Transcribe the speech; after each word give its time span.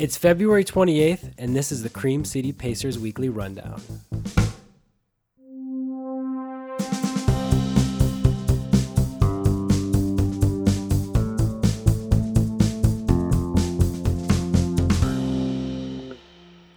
It's 0.00 0.16
February 0.16 0.62
28th, 0.62 1.32
and 1.38 1.56
this 1.56 1.72
is 1.72 1.82
the 1.82 1.88
Cream 1.88 2.24
City 2.24 2.52
Pacers 2.52 3.00
Weekly 3.00 3.28
Rundown. 3.28 3.82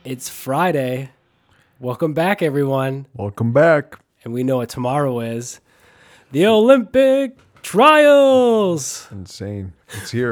It's 0.04 0.28
Friday. 0.28 1.12
Welcome 1.80 2.16
back, 2.16 2.42
everyone. 2.42 3.06
Welcome 3.14 3.54
back. 3.54 4.00
And 4.24 4.34
we 4.34 4.42
know 4.42 4.58
what 4.58 4.70
tomorrow 4.70 5.20
is 5.20 5.60
the 6.32 6.48
Olympic 6.48 7.38
trials. 7.62 9.08
Insane. 9.12 9.74
It's 9.90 10.10
here. 10.10 10.32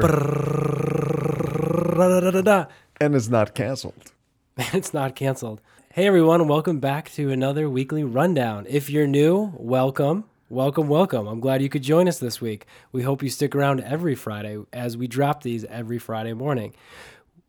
And 3.00 3.14
it's 3.14 3.28
not 3.28 3.54
canceled. 3.54 4.12
it's 4.56 4.94
not 4.94 5.16
canceled. 5.16 5.60
Hey 5.92 6.06
everyone, 6.06 6.46
welcome 6.46 6.78
back 6.78 7.10
to 7.14 7.30
another 7.30 7.68
weekly 7.68 8.04
rundown. 8.04 8.64
If 8.68 8.88
you're 8.88 9.08
new, 9.08 9.52
welcome. 9.56 10.24
Welcome, 10.48 10.86
welcome. 10.86 11.26
I'm 11.26 11.40
glad 11.40 11.62
you 11.62 11.68
could 11.68 11.82
join 11.82 12.06
us 12.06 12.20
this 12.20 12.40
week. 12.40 12.66
We 12.92 13.02
hope 13.02 13.24
you 13.24 13.28
stick 13.28 13.56
around 13.56 13.80
every 13.80 14.14
Friday 14.14 14.62
as 14.72 14.96
we 14.96 15.08
drop 15.08 15.42
these 15.42 15.64
every 15.64 15.98
Friday 15.98 16.32
morning. 16.32 16.74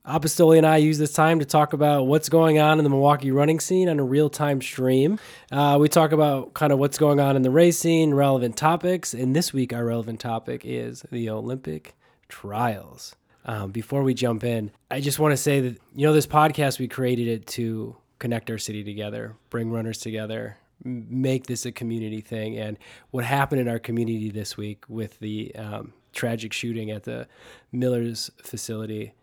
Apostoli 0.08 0.58
and 0.58 0.66
I 0.66 0.78
use 0.78 0.98
this 0.98 1.14
time 1.14 1.38
to 1.38 1.46
talk 1.46 1.74
about 1.74 2.08
what's 2.08 2.28
going 2.28 2.58
on 2.58 2.80
in 2.80 2.84
the 2.84 2.90
Milwaukee 2.90 3.30
running 3.30 3.60
scene 3.60 3.90
on 3.90 4.00
a 4.00 4.04
real 4.04 4.32
time 4.32 4.60
stream. 4.60 5.20
Uh, 5.52 5.78
we 5.80 5.88
talk 5.88 6.12
about 6.14 6.56
kind 6.56 6.74
of 6.74 6.80
what's 6.80 6.98
going 6.98 7.20
on 7.20 7.36
in 7.36 7.44
the 7.44 7.52
race 7.52 7.78
scene, 7.78 8.16
relevant 8.16 8.58
topics, 8.58 9.14
and 9.14 9.36
this 9.36 9.54
week 9.54 9.72
our 9.72 9.86
relevant 9.86 10.20
topic 10.20 10.64
is 10.66 11.06
the 11.12 11.30
Olympic 11.30 11.94
trials. 12.28 13.16
Um, 13.46 13.72
before 13.72 14.04
we 14.04 14.14
jump 14.14 14.44
in, 14.44 14.72
I 14.90 15.02
just 15.02 15.20
want 15.20 15.32
to 15.32 15.38
say 15.38 15.62
that, 15.62 15.78
you 15.96 16.06
know, 16.06 16.14
this 16.14 16.28
podcast, 16.28 16.80
we 16.80 16.88
created 16.88 17.28
it 17.28 17.48
to 17.48 17.96
connect 18.20 18.52
our 18.52 18.58
city 18.58 18.84
together, 18.84 19.36
bring 19.50 19.72
runners 19.72 19.98
together, 19.98 20.58
make 20.84 21.48
this 21.48 21.66
a 21.66 21.72
community 21.72 22.22
thing. 22.22 22.58
And 22.58 22.78
what 23.10 23.24
happened 23.26 23.62
in 23.62 23.68
our 23.68 23.80
community 23.80 24.30
this 24.30 24.58
week 24.58 24.84
with 24.88 25.20
the 25.20 25.56
um, 25.56 25.94
tragic 26.14 26.54
shooting 26.54 26.92
at 26.92 27.04
the 27.04 27.28
Miller's 27.72 28.30
facility 28.44 29.14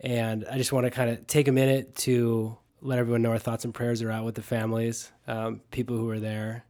and 0.00 0.44
I 0.50 0.58
just 0.58 0.72
want 0.72 0.84
to 0.84 0.90
kind 0.90 1.10
of 1.10 1.26
take 1.26 1.48
a 1.48 1.52
minute 1.52 1.94
to 1.96 2.56
let 2.82 2.98
everyone 2.98 3.22
know 3.22 3.30
our 3.30 3.38
thoughts 3.38 3.64
and 3.64 3.72
prayers 3.72 4.02
are 4.02 4.10
out 4.10 4.24
with 4.24 4.34
the 4.34 4.42
families, 4.42 5.10
um, 5.26 5.60
people 5.70 5.96
who 5.96 6.08
are 6.10 6.20
there. 6.20 6.64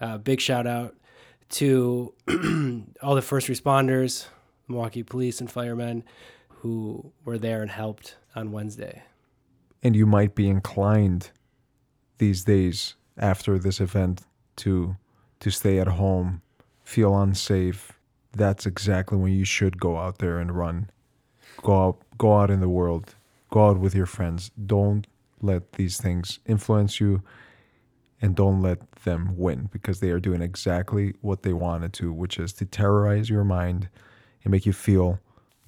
Uh, 0.00 0.18
big 0.18 0.40
shout 0.40 0.66
out 0.66 0.94
to 1.50 2.14
all 3.02 3.14
the 3.14 3.22
first 3.22 3.48
responders, 3.48 4.26
Milwaukee 4.68 5.02
police 5.02 5.40
and 5.40 5.50
firemen 5.50 6.04
who 6.60 7.12
were 7.24 7.38
there 7.38 7.62
and 7.62 7.70
helped 7.70 8.16
on 8.34 8.52
Wednesday. 8.52 9.02
And 9.82 9.94
you 9.94 10.06
might 10.06 10.34
be 10.34 10.48
inclined 10.48 11.30
these 12.18 12.44
days 12.44 12.96
after 13.16 13.58
this 13.58 13.80
event 13.80 14.22
to 14.56 14.96
to 15.40 15.50
stay 15.50 15.78
at 15.78 15.86
home, 15.86 16.42
feel 16.82 17.16
unsafe. 17.16 17.92
That's 18.32 18.66
exactly 18.66 19.16
when 19.16 19.32
you 19.32 19.44
should 19.44 19.78
go 19.78 19.96
out 19.96 20.18
there 20.18 20.38
and 20.38 20.56
run. 20.56 20.90
Go 21.62 21.88
out 21.88 21.98
go 22.18 22.38
out 22.38 22.50
in 22.50 22.60
the 22.60 22.68
world. 22.68 23.14
Go 23.50 23.68
out 23.68 23.78
with 23.78 23.94
your 23.94 24.06
friends. 24.06 24.50
Don't 24.66 25.06
let 25.40 25.72
these 25.74 25.98
things 26.00 26.40
influence 26.44 27.00
you 27.00 27.22
and 28.20 28.34
don't 28.34 28.60
let 28.60 28.90
them 29.04 29.34
win 29.36 29.68
because 29.72 30.00
they 30.00 30.10
are 30.10 30.18
doing 30.18 30.42
exactly 30.42 31.14
what 31.20 31.44
they 31.44 31.52
wanted 31.52 31.92
to, 31.94 32.12
which 32.12 32.38
is 32.38 32.52
to 32.54 32.64
terrorize 32.64 33.30
your 33.30 33.44
mind 33.44 33.88
and 34.42 34.50
make 34.50 34.66
you 34.66 34.72
feel 34.72 35.20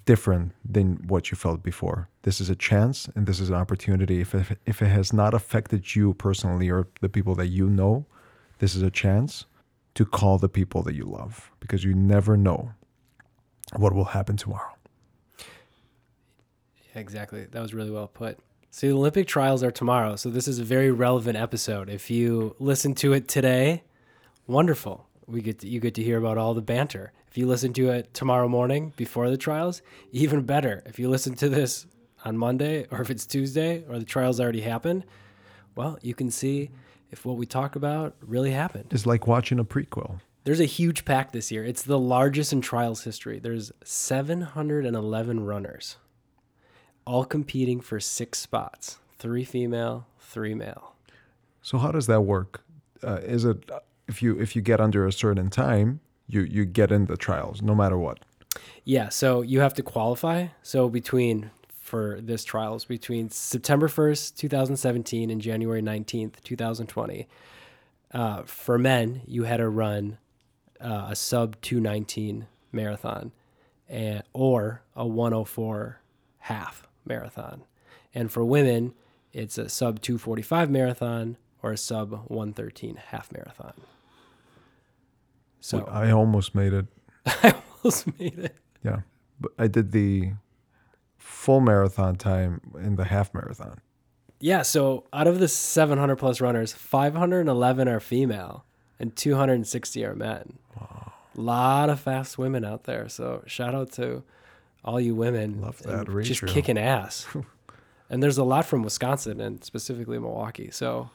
different 0.04 0.52
than 0.64 0.96
what 1.06 1.30
you 1.30 1.36
felt 1.36 1.62
before. 1.62 2.08
This 2.22 2.40
is 2.40 2.50
a 2.50 2.56
chance 2.56 3.08
and 3.14 3.26
this 3.26 3.40
is 3.40 3.48
an 3.48 3.54
opportunity. 3.54 4.20
If 4.20 4.34
it, 4.34 4.58
if 4.66 4.82
it 4.82 4.88
has 4.88 5.12
not 5.12 5.34
affected 5.34 5.94
you 5.94 6.14
personally 6.14 6.70
or 6.70 6.88
the 7.00 7.08
people 7.08 7.34
that 7.36 7.48
you 7.48 7.68
know, 7.68 8.06
this 8.58 8.74
is 8.74 8.82
a 8.82 8.90
chance 8.90 9.46
to 9.94 10.04
call 10.04 10.38
the 10.38 10.48
people 10.48 10.82
that 10.82 10.94
you 10.94 11.04
love 11.04 11.50
because 11.60 11.84
you 11.84 11.94
never 11.94 12.36
know 12.36 12.72
what 13.76 13.94
will 13.94 14.04
happen 14.04 14.36
tomorrow. 14.36 14.72
Exactly. 16.94 17.44
That 17.44 17.60
was 17.60 17.74
really 17.74 17.90
well 17.90 18.08
put. 18.08 18.38
So 18.70 18.86
the 18.86 18.92
Olympic 18.92 19.26
trials 19.26 19.62
are 19.62 19.70
tomorrow. 19.70 20.16
So 20.16 20.30
this 20.30 20.46
is 20.46 20.58
a 20.58 20.64
very 20.64 20.90
relevant 20.90 21.36
episode. 21.36 21.88
If 21.88 22.10
you 22.10 22.54
listen 22.58 22.94
to 22.96 23.12
it 23.12 23.26
today, 23.26 23.82
wonderful. 24.46 25.08
We 25.30 25.42
get 25.42 25.60
to, 25.60 25.68
you 25.68 25.80
get 25.80 25.94
to 25.94 26.02
hear 26.02 26.18
about 26.18 26.38
all 26.38 26.54
the 26.54 26.62
banter. 26.62 27.12
If 27.28 27.38
you 27.38 27.46
listen 27.46 27.72
to 27.74 27.90
it 27.90 28.12
tomorrow 28.12 28.48
morning 28.48 28.92
before 28.96 29.30
the 29.30 29.36
trials, 29.36 29.82
even 30.12 30.42
better. 30.42 30.82
If 30.86 30.98
you 30.98 31.08
listen 31.08 31.34
to 31.36 31.48
this 31.48 31.86
on 32.24 32.36
Monday 32.36 32.86
or 32.90 33.00
if 33.00 33.10
it's 33.10 33.26
Tuesday 33.26 33.84
or 33.88 33.98
the 33.98 34.04
trials 34.04 34.40
already 34.40 34.62
happened, 34.62 35.04
well, 35.76 35.98
you 36.02 36.14
can 36.14 36.30
see 36.30 36.70
if 37.10 37.24
what 37.24 37.36
we 37.36 37.46
talk 37.46 37.76
about 37.76 38.14
really 38.20 38.50
happened. 38.50 38.86
It's 38.90 39.06
like 39.06 39.26
watching 39.26 39.58
a 39.58 39.64
prequel. 39.64 40.20
There's 40.44 40.60
a 40.60 40.64
huge 40.64 41.04
pack 41.04 41.32
this 41.32 41.52
year. 41.52 41.64
It's 41.64 41.82
the 41.82 41.98
largest 41.98 42.52
in 42.52 42.60
trials 42.60 43.04
history. 43.04 43.38
There's 43.38 43.70
711 43.84 45.44
runners 45.44 45.96
all 47.06 47.24
competing 47.24 47.80
for 47.80 47.98
six 47.98 48.38
spots 48.38 48.98
three 49.18 49.44
female, 49.44 50.06
three 50.18 50.54
male. 50.54 50.94
So 51.60 51.76
how 51.76 51.92
does 51.92 52.06
that 52.06 52.22
work? 52.22 52.62
Uh, 53.02 53.20
is 53.22 53.44
it 53.44 53.68
if 54.10 54.20
you 54.22 54.38
if 54.38 54.54
you 54.54 54.62
get 54.62 54.80
under 54.80 55.06
a 55.06 55.12
certain 55.12 55.48
time, 55.48 56.00
you 56.26 56.42
you 56.42 56.64
get 56.64 56.90
in 56.92 57.06
the 57.06 57.16
trials 57.16 57.62
no 57.62 57.74
matter 57.74 57.96
what? 57.96 58.18
Yeah, 58.84 59.08
so 59.08 59.40
you 59.42 59.60
have 59.60 59.74
to 59.74 59.82
qualify. 59.82 60.48
So 60.62 60.88
between 60.88 61.50
for 61.90 62.20
this 62.20 62.44
trials 62.44 62.84
between 62.84 63.30
September 63.30 63.88
1st, 63.88 64.36
2017 64.36 65.28
and 65.28 65.40
January 65.40 65.82
19th, 65.82 66.40
2020. 66.44 67.26
Uh, 68.12 68.42
for 68.44 68.78
men, 68.78 69.22
you 69.26 69.42
had 69.42 69.56
to 69.56 69.68
run 69.68 70.18
uh, 70.80 71.08
a 71.10 71.16
sub 71.16 71.60
219 71.62 72.46
marathon 72.70 73.32
and, 73.88 74.22
or 74.32 74.82
a 74.94 75.04
104 75.04 76.00
half 76.38 76.86
marathon. 77.04 77.64
And 78.14 78.30
for 78.30 78.44
women, 78.44 78.94
it's 79.32 79.58
a 79.58 79.68
sub 79.68 80.00
245 80.00 80.70
marathon 80.70 81.38
or 81.60 81.72
a 81.72 81.76
sub 81.76 82.12
113 82.28 82.96
half 83.08 83.32
marathon. 83.32 83.74
So 85.60 85.84
I 85.84 86.10
almost 86.10 86.54
made 86.54 86.72
it. 86.72 86.86
I 87.26 87.54
almost 87.76 88.06
made 88.18 88.38
it. 88.38 88.56
Yeah, 88.84 89.00
but 89.38 89.52
I 89.58 89.66
did 89.66 89.92
the 89.92 90.32
full 91.18 91.60
marathon 91.60 92.16
time 92.16 92.60
in 92.78 92.96
the 92.96 93.04
half 93.04 93.32
marathon. 93.34 93.80
Yeah, 94.40 94.62
so 94.62 95.04
out 95.12 95.26
of 95.26 95.38
the 95.38 95.48
700 95.48 96.16
plus 96.16 96.40
runners, 96.40 96.72
511 96.72 97.88
are 97.88 98.00
female 98.00 98.64
and 98.98 99.14
260 99.14 100.04
are 100.04 100.14
men. 100.14 100.58
Wow. 100.78 101.12
A 101.36 101.40
lot 101.40 101.90
of 101.90 102.00
fast 102.00 102.38
women 102.38 102.64
out 102.64 102.84
there. 102.84 103.08
So 103.08 103.42
shout 103.46 103.74
out 103.74 103.92
to 103.92 104.22
all 104.82 104.98
you 104.98 105.14
women. 105.14 105.60
Love 105.60 105.82
that 105.82 106.08
and 106.08 106.24
Just 106.24 106.46
kicking 106.46 106.78
ass. 106.78 107.26
and 108.10 108.22
there's 108.22 108.38
a 108.38 108.44
lot 108.44 108.64
from 108.64 108.82
Wisconsin 108.82 109.40
and 109.40 109.62
specifically 109.62 110.18
Milwaukee. 110.18 110.70
So 110.70 111.10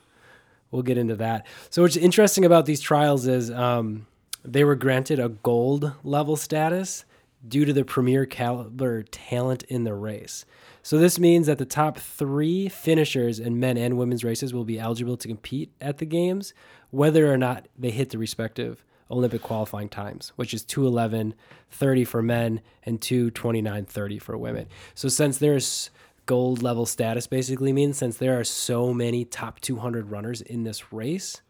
we'll 0.69 0.83
get 0.83 0.97
into 0.97 1.15
that. 1.15 1.47
So 1.71 1.81
what's 1.81 1.97
interesting 1.97 2.45
about 2.45 2.67
these 2.67 2.79
trials 2.79 3.25
is 3.25 3.49
um, 3.49 4.05
they 4.45 4.63
were 4.63 4.75
granted 4.75 5.19
a 5.19 5.29
gold 5.29 5.93
level 6.03 6.35
status 6.35 7.05
due 7.47 7.65
to 7.65 7.73
the 7.73 7.85
premier 7.85 8.25
caliber 8.25 9.03
talent 9.03 9.63
in 9.63 9.83
the 9.83 9.93
race. 9.93 10.45
So 10.81 10.97
this 10.97 11.19
means 11.19 11.47
that 11.47 11.57
the 11.57 11.65
top 11.65 11.97
three 11.97 12.69
finishers 12.69 13.39
in 13.39 13.59
men 13.59 13.77
and 13.77 13.97
women's 13.97 14.23
races 14.23 14.53
will 14.53 14.65
be 14.65 14.79
eligible 14.79 15.17
to 15.17 15.27
compete 15.27 15.71
at 15.81 15.97
the 15.97 16.05
games, 16.05 16.53
whether 16.91 17.31
or 17.31 17.37
not 17.37 17.67
they 17.77 17.91
hit 17.91 18.11
the 18.11 18.17
respective 18.17 18.83
Olympic 19.09 19.41
qualifying 19.41 19.89
times, 19.89 20.31
which 20.35 20.53
is 20.53 20.63
211 20.63 21.35
30 21.69 22.05
for 22.05 22.21
men 22.21 22.61
and 22.83 23.01
229 23.01 23.85
30 23.85 24.19
for 24.19 24.37
women. 24.37 24.67
So 24.93 25.09
since 25.09 25.37
there's 25.37 25.89
gold 26.25 26.63
level 26.63 26.85
status 26.85 27.27
basically 27.27 27.71
means 27.71 27.97
since 27.97 28.17
there 28.17 28.39
are 28.39 28.43
so 28.43 28.93
many 28.93 29.25
top 29.25 29.59
200 29.59 30.09
runners 30.09 30.41
in 30.41 30.63
this 30.63 30.91
race 30.91 31.41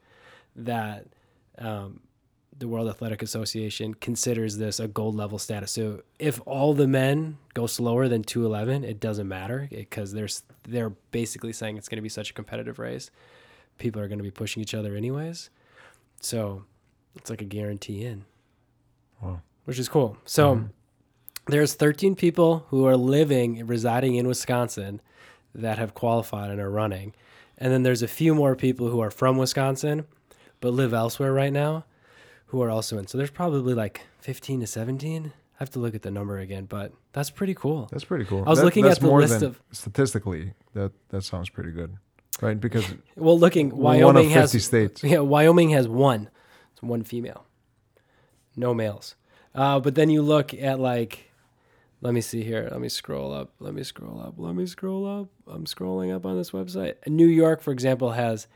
that 0.56 1.06
um, 1.57 2.01
the 2.57 2.68
World 2.68 2.88
Athletic 2.88 3.22
Association 3.22 3.94
considers 3.94 4.57
this 4.57 4.80
a 4.80 4.88
gold 4.88 5.16
level 5.16 5.38
status. 5.38 5.72
So 5.72 6.04
if 6.19 6.40
all 6.46 6.74
the 6.74 6.88
men 6.88 7.38
go 7.54 7.68
slower 7.68 8.07
than 8.07 8.24
211, 8.24 8.84
it 8.84 9.00
doesn't 9.00 9.28
matter 9.28 9.68
because 9.69 10.13
there's 10.13 10.44
they're 10.63 10.92
basically 11.12 11.54
saying 11.54 11.78
it's 11.78 11.90
going 11.90 11.98
to 11.98 12.02
be 12.02 12.10
such 12.10 12.30
a 12.30 12.34
competitive 12.34 12.80
race. 12.80 13.12
People 13.78 14.02
are 14.02 14.07
going 14.07 14.19
to 14.19 14.24
be 14.24 14.31
pushing 14.31 14.62
each 14.62 14.74
other 14.74 14.96
anyways. 14.96 15.50
So 16.22 16.63
it's 17.16 17.30
like 17.30 17.42
a 17.42 17.46
guarantee 17.46 18.06
in. 18.06 18.25
Wow. 19.22 19.42
Which 19.66 19.80
is 19.80 19.90
cool. 19.90 20.18
So 20.24 20.56
mm-hmm. 20.56 20.66
there's 21.48 21.74
13 21.74 22.16
people 22.16 22.66
who 22.69 22.86
are 22.86 22.96
living 22.96 23.68
residing 23.68 24.16
in 24.16 24.28
Wisconsin 24.28 25.02
that 25.54 25.78
have 25.78 25.94
qualified 25.94 26.52
and 26.52 26.62
are 26.62 26.69
running. 26.69 27.13
And 27.57 27.72
then 27.72 27.84
there's 27.84 28.02
a 28.02 28.07
few 28.07 28.34
more 28.34 28.56
people 28.56 28.90
who 28.90 29.02
are 29.02 29.12
from 29.12 29.38
Wisconsin 29.38 30.06
but 30.62 30.74
live 30.74 30.94
elsewhere 30.94 31.34
right 31.34 31.54
now 31.54 31.86
who 32.47 32.62
are 32.62 32.69
also 32.69 32.97
in. 32.97 33.07
So 33.07 33.18
there's 33.18 33.31
probably 33.31 33.74
like 33.74 34.01
15 34.19 34.62
to 34.62 34.68
17. 34.68 35.25
I 35.36 35.57
have 35.59 35.69
to 35.71 35.80
look 35.80 35.95
at 35.95 36.01
the 36.01 36.12
number 36.12 36.38
again, 36.39 36.65
but 36.65 36.92
that's 37.13 37.30
pretty 37.30 37.53
cool. 37.53 37.88
That's 37.92 38.03
pretty 38.03 38.25
cool. 38.25 38.44
I 38.45 38.50
was 38.50 38.59
That- 38.59 38.65
looking 38.65 38.86
at 38.86 39.00
the 39.00 39.07
more 39.07 39.21
list 39.21 39.42
of- 39.42 39.62
statistically 39.71 40.53
that 40.74 40.92
that 41.09 41.24
sounds 41.24 41.50
pretty 41.50 41.71
good, 41.71 41.95
right? 42.42 42.59
Because 42.59 42.86
Well, 43.15 43.39
looking, 43.39 43.69
we're 43.69 43.83
one 43.83 43.95
of 44.18 44.25
Wyoming 44.25 44.30
has 44.31 44.63
states. 44.63 45.03
yeah, 45.03 45.19
Wyoming 45.19 45.69
has 45.69 45.88
one. 45.88 46.30
It's 46.74 46.81
one 46.83 47.03
female, 47.03 47.45
no 48.57 48.74
males. 48.74 49.15
Uh, 49.53 49.80
but 49.80 49.95
then 49.95 50.09
you 50.09 50.21
look 50.21 50.53
at 50.53 50.77
like, 50.77 51.31
let 52.01 52.13
me 52.13 52.19
see 52.19 52.44
here. 52.44 52.68
Let 52.69 52.81
me 52.81 52.89
scroll 52.89 53.31
up. 53.33 53.53
Let 53.62 53.74
me 53.74 53.83
scroll 53.83 54.19
up. 54.19 54.33
Let 54.38 54.53
me 54.56 54.65
scroll 54.65 55.06
up. 55.07 55.30
I'm 55.47 55.63
scrolling 55.63 56.13
up 56.13 56.25
on 56.25 56.36
this 56.36 56.51
website. 56.51 56.95
New 57.07 57.27
York, 57.27 57.62
for 57.62 57.71
example, 57.71 58.12
has 58.12 58.47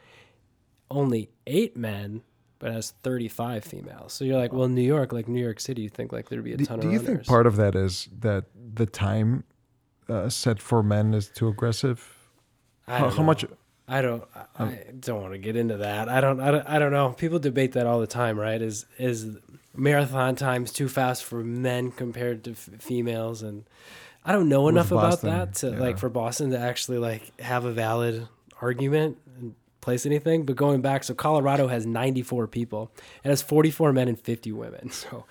only 0.91 1.29
eight 1.47 1.77
men, 1.77 2.23
but 2.59 2.71
has 2.73 2.91
35 3.03 3.63
females. 3.63 4.13
So 4.13 4.25
you're 4.25 4.37
like, 4.37 4.53
well, 4.53 4.67
New 4.67 4.81
York, 4.83 5.13
like 5.13 5.27
New 5.27 5.41
York 5.41 5.59
City, 5.59 5.83
you 5.83 5.89
think 5.89 6.11
like 6.11 6.29
there'd 6.29 6.43
be 6.43 6.53
a 6.53 6.57
Do, 6.57 6.65
ton 6.65 6.79
do 6.79 6.87
of 6.87 6.93
you 6.93 6.99
runners. 6.99 7.15
think 7.15 7.27
part 7.27 7.47
of 7.47 7.55
that 7.55 7.75
is 7.75 8.09
that 8.19 8.45
the 8.75 8.85
time 8.85 9.45
uh, 10.09 10.29
set 10.29 10.61
for 10.61 10.83
men 10.83 11.13
is 11.13 11.29
too 11.29 11.47
aggressive? 11.47 12.15
I 12.87 12.99
How, 12.99 13.09
how 13.09 13.23
much? 13.23 13.45
I 13.87 14.01
don't. 14.01 14.23
I 14.35 14.63
I 14.63 14.83
don't 14.99 15.21
want 15.21 15.33
to 15.33 15.39
get 15.39 15.55
into 15.55 15.77
that. 15.77 16.09
I 16.09 16.21
don't. 16.21 16.39
I 16.39 16.51
don't. 16.51 16.67
I 16.69 16.77
don't 16.79 16.91
know. 16.91 17.09
People 17.13 17.39
debate 17.39 17.71
that 17.71 17.87
all 17.87 17.99
the 17.99 18.07
time, 18.07 18.37
right? 18.39 18.61
Is 18.61 18.85
is 18.97 19.37
marathon 19.75 20.35
times 20.35 20.71
too 20.71 20.87
fast 20.87 21.23
for 21.23 21.43
men 21.43 21.91
compared 21.91 22.43
to 22.43 22.51
f- 22.51 22.69
females? 22.79 23.41
And 23.41 23.63
I 24.23 24.31
don't 24.31 24.49
know 24.49 24.67
enough 24.67 24.91
about 24.91 25.21
Boston, 25.21 25.29
that 25.29 25.55
to 25.55 25.71
yeah. 25.71 25.79
like 25.79 25.97
for 25.97 26.09
Boston 26.09 26.51
to 26.51 26.59
actually 26.59 26.99
like 26.99 27.39
have 27.39 27.65
a 27.65 27.71
valid 27.71 28.27
argument 28.61 29.17
and 29.37 29.55
place 29.81 30.05
anything. 30.05 30.45
But 30.45 30.55
going 30.55 30.81
back, 30.81 31.03
so 31.03 31.13
Colorado 31.13 31.67
has 31.67 31.85
94 31.85 32.47
people. 32.47 32.91
It 33.23 33.29
has 33.29 33.41
44 33.41 33.93
men 33.93 34.07
and 34.07 34.19
50 34.19 34.51
women. 34.51 34.91
So 34.99 35.25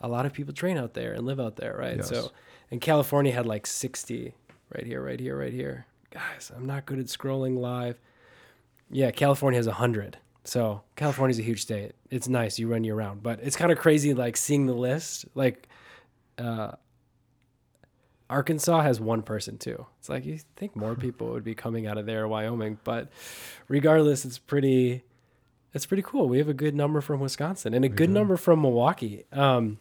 a 0.00 0.08
lot 0.08 0.26
of 0.26 0.32
people 0.32 0.54
train 0.54 0.78
out 0.78 0.94
there 0.94 1.12
and 1.12 1.26
live 1.26 1.40
out 1.40 1.56
there, 1.56 1.76
right? 1.76 1.96
Yes. 1.96 2.08
So 2.08 2.30
and 2.70 2.80
California 2.80 3.32
had 3.32 3.46
like 3.46 3.66
60 3.66 4.34
right 4.74 4.86
here, 4.86 5.02
right 5.02 5.18
here, 5.18 5.36
right 5.36 5.52
here. 5.52 5.86
Guys, 6.10 6.52
I'm 6.54 6.66
not 6.66 6.86
good 6.86 6.98
at 6.98 7.06
scrolling 7.06 7.58
live. 7.58 7.98
Yeah, 8.90 9.10
California 9.10 9.58
has 9.58 9.66
100. 9.66 10.18
So 10.44 10.82
California's 10.96 11.38
a 11.38 11.42
huge 11.42 11.62
state. 11.62 11.92
It's 12.10 12.28
nice. 12.28 12.58
You 12.58 12.68
run 12.68 12.84
year 12.84 12.94
round. 12.94 13.22
But 13.22 13.40
it's 13.42 13.56
kind 13.56 13.72
of 13.72 13.78
crazy 13.78 14.14
like 14.14 14.36
seeing 14.36 14.66
the 14.66 14.74
list. 14.74 15.26
Like 15.34 15.68
uh, 16.38 16.72
Arkansas 18.30 18.82
has 18.82 19.00
one 19.00 19.22
person 19.22 19.58
too. 19.58 19.86
It's 19.98 20.08
like 20.08 20.24
you 20.24 20.38
think 20.56 20.76
more 20.76 20.94
people 20.94 21.28
would 21.30 21.44
be 21.44 21.54
coming 21.54 21.86
out 21.86 21.98
of 21.98 22.06
there, 22.06 22.28
Wyoming. 22.28 22.78
But 22.84 23.08
regardless, 23.68 24.24
it's 24.24 24.38
pretty 24.38 25.04
it's 25.72 25.86
pretty 25.86 26.02
cool. 26.02 26.28
We 26.28 26.38
have 26.38 26.48
a 26.48 26.54
good 26.54 26.74
number 26.74 27.00
from 27.00 27.20
Wisconsin 27.20 27.74
and 27.74 27.84
a 27.84 27.88
good 27.88 28.08
do. 28.08 28.12
number 28.12 28.36
from 28.36 28.62
Milwaukee. 28.62 29.24
Um, 29.32 29.78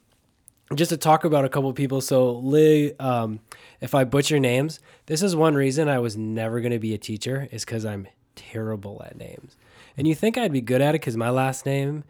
just 0.75 0.89
to 0.89 0.97
talk 0.97 1.23
about 1.23 1.45
a 1.45 1.49
couple 1.49 1.71
people. 1.73 2.01
So, 2.01 2.33
Lee, 2.39 2.93
um, 2.99 3.39
if 3.79 3.95
I 3.95 4.03
butcher 4.03 4.39
names, 4.39 4.79
this 5.05 5.23
is 5.23 5.35
one 5.35 5.55
reason 5.55 5.87
I 5.87 5.99
was 5.99 6.17
never 6.17 6.59
going 6.59 6.73
to 6.73 6.79
be 6.79 6.93
a 6.93 6.97
teacher, 6.97 7.47
is 7.51 7.63
because 7.63 7.85
I'm 7.85 8.07
terrible 8.35 9.01
at 9.05 9.17
names. 9.17 9.55
And 9.97 10.07
you 10.07 10.13
think 10.13 10.37
I'd 10.37 10.51
be 10.51 10.61
good 10.61 10.81
at 10.81 10.89
it 10.89 11.01
because 11.01 11.15
my 11.15 11.29
last 11.29 11.65
name 11.65 12.03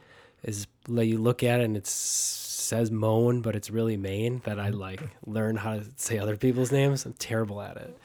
is 0.44 0.68
you 0.88 1.18
look 1.18 1.44
at 1.44 1.62
it 1.62 1.66
and 1.66 1.78
it 1.78 1.88
says 2.68 2.92
Moan, 2.92 3.42
but 3.42 3.56
it's 3.56 3.70
really 3.70 3.98
Maine. 3.98 4.42
That 4.46 4.60
I 4.60 4.70
like 4.70 5.02
learn 5.26 5.56
how 5.56 5.76
to 5.78 5.86
say 5.96 6.20
other 6.20 6.38
people's 6.38 6.72
names. 6.72 7.06
I'm 7.06 7.14
terrible 7.14 7.62
at 7.62 7.78
it. 7.78 7.98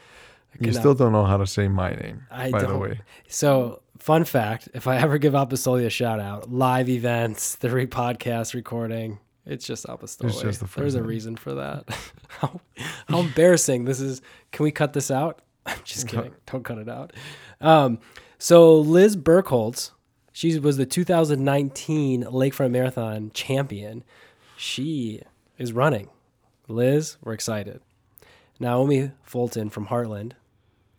I 0.54 0.66
You 0.66 0.72
still 0.72 0.94
don't 0.94 1.12
know 1.12 1.24
how 1.24 1.36
to 1.36 1.46
say 1.46 1.68
my 1.68 1.90
name, 1.90 2.22
I 2.30 2.50
by 2.50 2.60
the 2.60 2.66
don't. 2.68 2.80
way. 2.80 3.00
So, 3.28 3.82
fun 3.98 4.24
fact: 4.24 4.68
if 4.74 4.86
I 4.86 4.96
ever 4.98 5.18
give 5.18 5.32
Apostoli 5.34 5.86
a 5.86 5.90
shout 5.90 6.20
out, 6.20 6.52
live 6.52 6.88
events, 6.88 7.56
the 7.56 7.70
re 7.70 7.86
podcast 7.86 8.54
recording, 8.54 9.18
it's 9.46 9.66
just 9.66 9.86
Apostoli. 9.86 10.30
It's 10.30 10.40
just 10.42 10.60
the 10.60 10.68
There's 10.80 10.94
a 10.94 11.02
reason 11.02 11.36
for 11.36 11.54
that. 11.54 11.84
how, 12.28 12.60
how 13.08 13.20
embarrassing! 13.20 13.84
This 13.86 14.00
is. 14.00 14.22
Can 14.52 14.64
we 14.64 14.70
cut 14.70 14.92
this 14.92 15.10
out? 15.10 15.40
I'm 15.66 15.78
just 15.84 16.08
kidding. 16.08 16.34
Don't 16.46 16.64
cut 16.64 16.78
it 16.78 16.88
out. 16.88 17.12
Um, 17.60 17.98
so 18.38 18.78
Liz 18.78 19.16
Burkholz, 19.16 19.92
she 20.32 20.58
was 20.58 20.76
the 20.76 20.86
2019 20.86 22.24
Lakefront 22.24 22.70
Marathon 22.72 23.30
champion. 23.32 24.04
She 24.62 25.20
is 25.58 25.72
running. 25.72 26.08
Liz, 26.68 27.16
we're 27.20 27.32
excited. 27.32 27.80
Naomi 28.60 29.10
Fulton 29.24 29.70
from 29.70 29.88
Hartland 29.88 30.34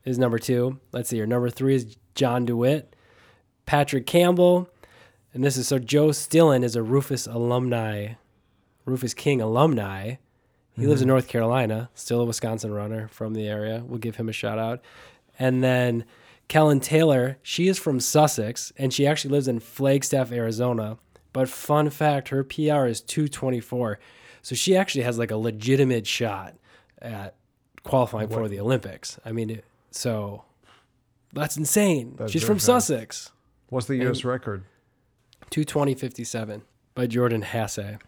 is 0.03 0.19
number 0.19 0.37
two. 0.37 0.81
Let's 0.91 1.07
see 1.07 1.15
here. 1.15 1.25
Number 1.25 1.49
three 1.49 1.75
is 1.75 1.95
John 2.13 2.43
DeWitt, 2.43 2.93
Patrick 3.65 4.05
Campbell, 4.05 4.69
and 5.33 5.45
this 5.45 5.55
is 5.55 5.65
so 5.65 5.79
Joe 5.79 6.09
Stilin 6.09 6.61
is 6.61 6.75
a 6.75 6.83
Rufus 6.83 7.25
alumni, 7.25 8.15
Rufus 8.83 9.13
King 9.13 9.39
alumni. 9.39 10.15
He 10.73 10.85
lives 10.85 11.01
in 11.01 11.05
mm-hmm. 11.05 11.13
North 11.13 11.29
Carolina, 11.29 11.89
still 11.95 12.19
a 12.19 12.25
Wisconsin 12.25 12.73
runner 12.73 13.07
from 13.07 13.33
the 13.33 13.47
area. 13.47 13.81
We'll 13.87 13.97
give 13.97 14.17
him 14.17 14.27
a 14.27 14.33
shout 14.33 14.59
out. 14.59 14.81
And 15.39 15.63
then 15.63 16.03
Kellyn 16.49 16.81
Taylor, 16.81 17.37
she 17.41 17.69
is 17.69 17.79
from 17.79 18.01
Sussex 18.01 18.73
and 18.75 18.93
she 18.93 19.07
actually 19.07 19.31
lives 19.31 19.47
in 19.47 19.61
Flagstaff, 19.61 20.33
Arizona. 20.33 20.97
But 21.33 21.49
fun 21.49 21.89
fact, 21.89 22.29
her 22.29 22.43
PR 22.43 22.85
is 22.85 23.01
224. 23.01 23.99
So 24.41 24.55
she 24.55 24.77
actually 24.77 25.03
has 25.03 25.17
like 25.17 25.31
a 25.31 25.37
legitimate 25.37 26.05
shot 26.07 26.55
at 27.01 27.35
qualifying 27.83 28.29
for 28.29 28.47
the 28.47 28.59
Olympics. 28.59 29.19
I 29.25 29.31
mean, 29.31 29.49
it, 29.49 29.65
so 29.91 30.43
that's 31.33 31.57
insane. 31.57 32.15
That's 32.17 32.31
She's 32.31 32.43
from 32.43 32.57
fast. 32.57 32.65
Sussex. 32.87 33.31
What's 33.69 33.87
the 33.87 33.95
U.S. 33.97 34.23
record? 34.23 34.63
220.57 35.51 36.61
by 36.95 37.07
Jordan 37.07 37.41
Hasay. 37.41 37.99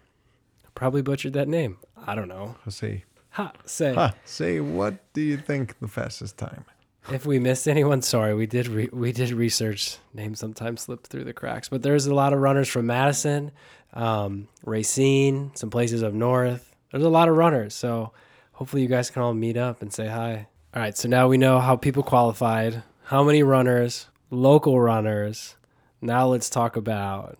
Probably 0.75 1.01
butchered 1.01 1.33
that 1.33 1.47
name. 1.47 1.77
I 2.05 2.15
don't 2.15 2.27
know. 2.27 2.55
Say, 2.69 3.03
Ha, 3.31 3.51
say. 3.65 3.93
ha, 3.93 4.13
say, 4.25 4.59
what 4.59 5.11
do 5.13 5.21
you 5.21 5.37
think 5.37 5.79
the 5.79 5.87
fastest 5.87 6.37
time? 6.37 6.65
If 7.11 7.25
we 7.25 7.37
missed 7.37 7.67
anyone, 7.67 8.01
sorry. 8.01 8.33
We 8.33 8.47
did 8.47 8.67
re- 8.67 8.89
we 8.91 9.11
did 9.11 9.31
research. 9.31 9.97
Names 10.13 10.39
sometimes 10.39 10.81
slip 10.81 11.05
through 11.05 11.25
the 11.25 11.33
cracks, 11.33 11.69
but 11.69 11.83
there's 11.83 12.07
a 12.07 12.13
lot 12.15 12.33
of 12.33 12.39
runners 12.39 12.67
from 12.67 12.87
Madison, 12.87 13.51
um, 13.93 14.47
Racine, 14.63 15.51
some 15.55 15.69
places 15.69 16.01
up 16.01 16.13
north. 16.13 16.73
There's 16.91 17.03
a 17.03 17.09
lot 17.09 17.29
of 17.29 17.37
runners, 17.37 17.75
so 17.75 18.11
hopefully 18.53 18.81
you 18.81 18.87
guys 18.87 19.09
can 19.11 19.21
all 19.21 19.33
meet 19.33 19.57
up 19.57 19.81
and 19.81 19.93
say 19.93 20.07
hi. 20.07 20.47
All 20.73 20.81
right, 20.81 20.97
so 20.97 21.07
now 21.07 21.27
we 21.27 21.37
know 21.37 21.59
how 21.59 21.75
people 21.75 22.03
qualified, 22.03 22.83
how 23.03 23.23
many 23.23 23.43
runners, 23.43 24.07
local 24.29 24.79
runners. 24.81 25.55
Now 26.01 26.27
let's 26.27 26.49
talk 26.49 26.75
about 26.75 27.37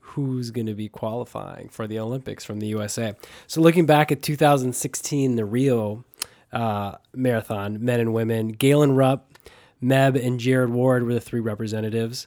who's 0.00 0.50
going 0.50 0.66
to 0.66 0.74
be 0.74 0.88
qualifying 0.88 1.68
for 1.68 1.86
the 1.86 1.98
Olympics 1.98 2.44
from 2.44 2.58
the 2.58 2.66
USA. 2.68 3.14
So 3.46 3.60
looking 3.60 3.86
back 3.86 4.10
at 4.10 4.22
2016, 4.22 5.36
the 5.36 5.44
Rio 5.44 6.04
uh, 6.52 6.96
marathon, 7.14 7.84
men 7.84 8.00
and 8.00 8.12
women, 8.12 8.48
Galen 8.48 8.92
Rupp, 8.92 9.38
Meb, 9.82 10.24
and 10.24 10.40
Jared 10.40 10.70
Ward 10.70 11.04
were 11.04 11.14
the 11.14 11.20
three 11.20 11.40
representatives. 11.40 12.26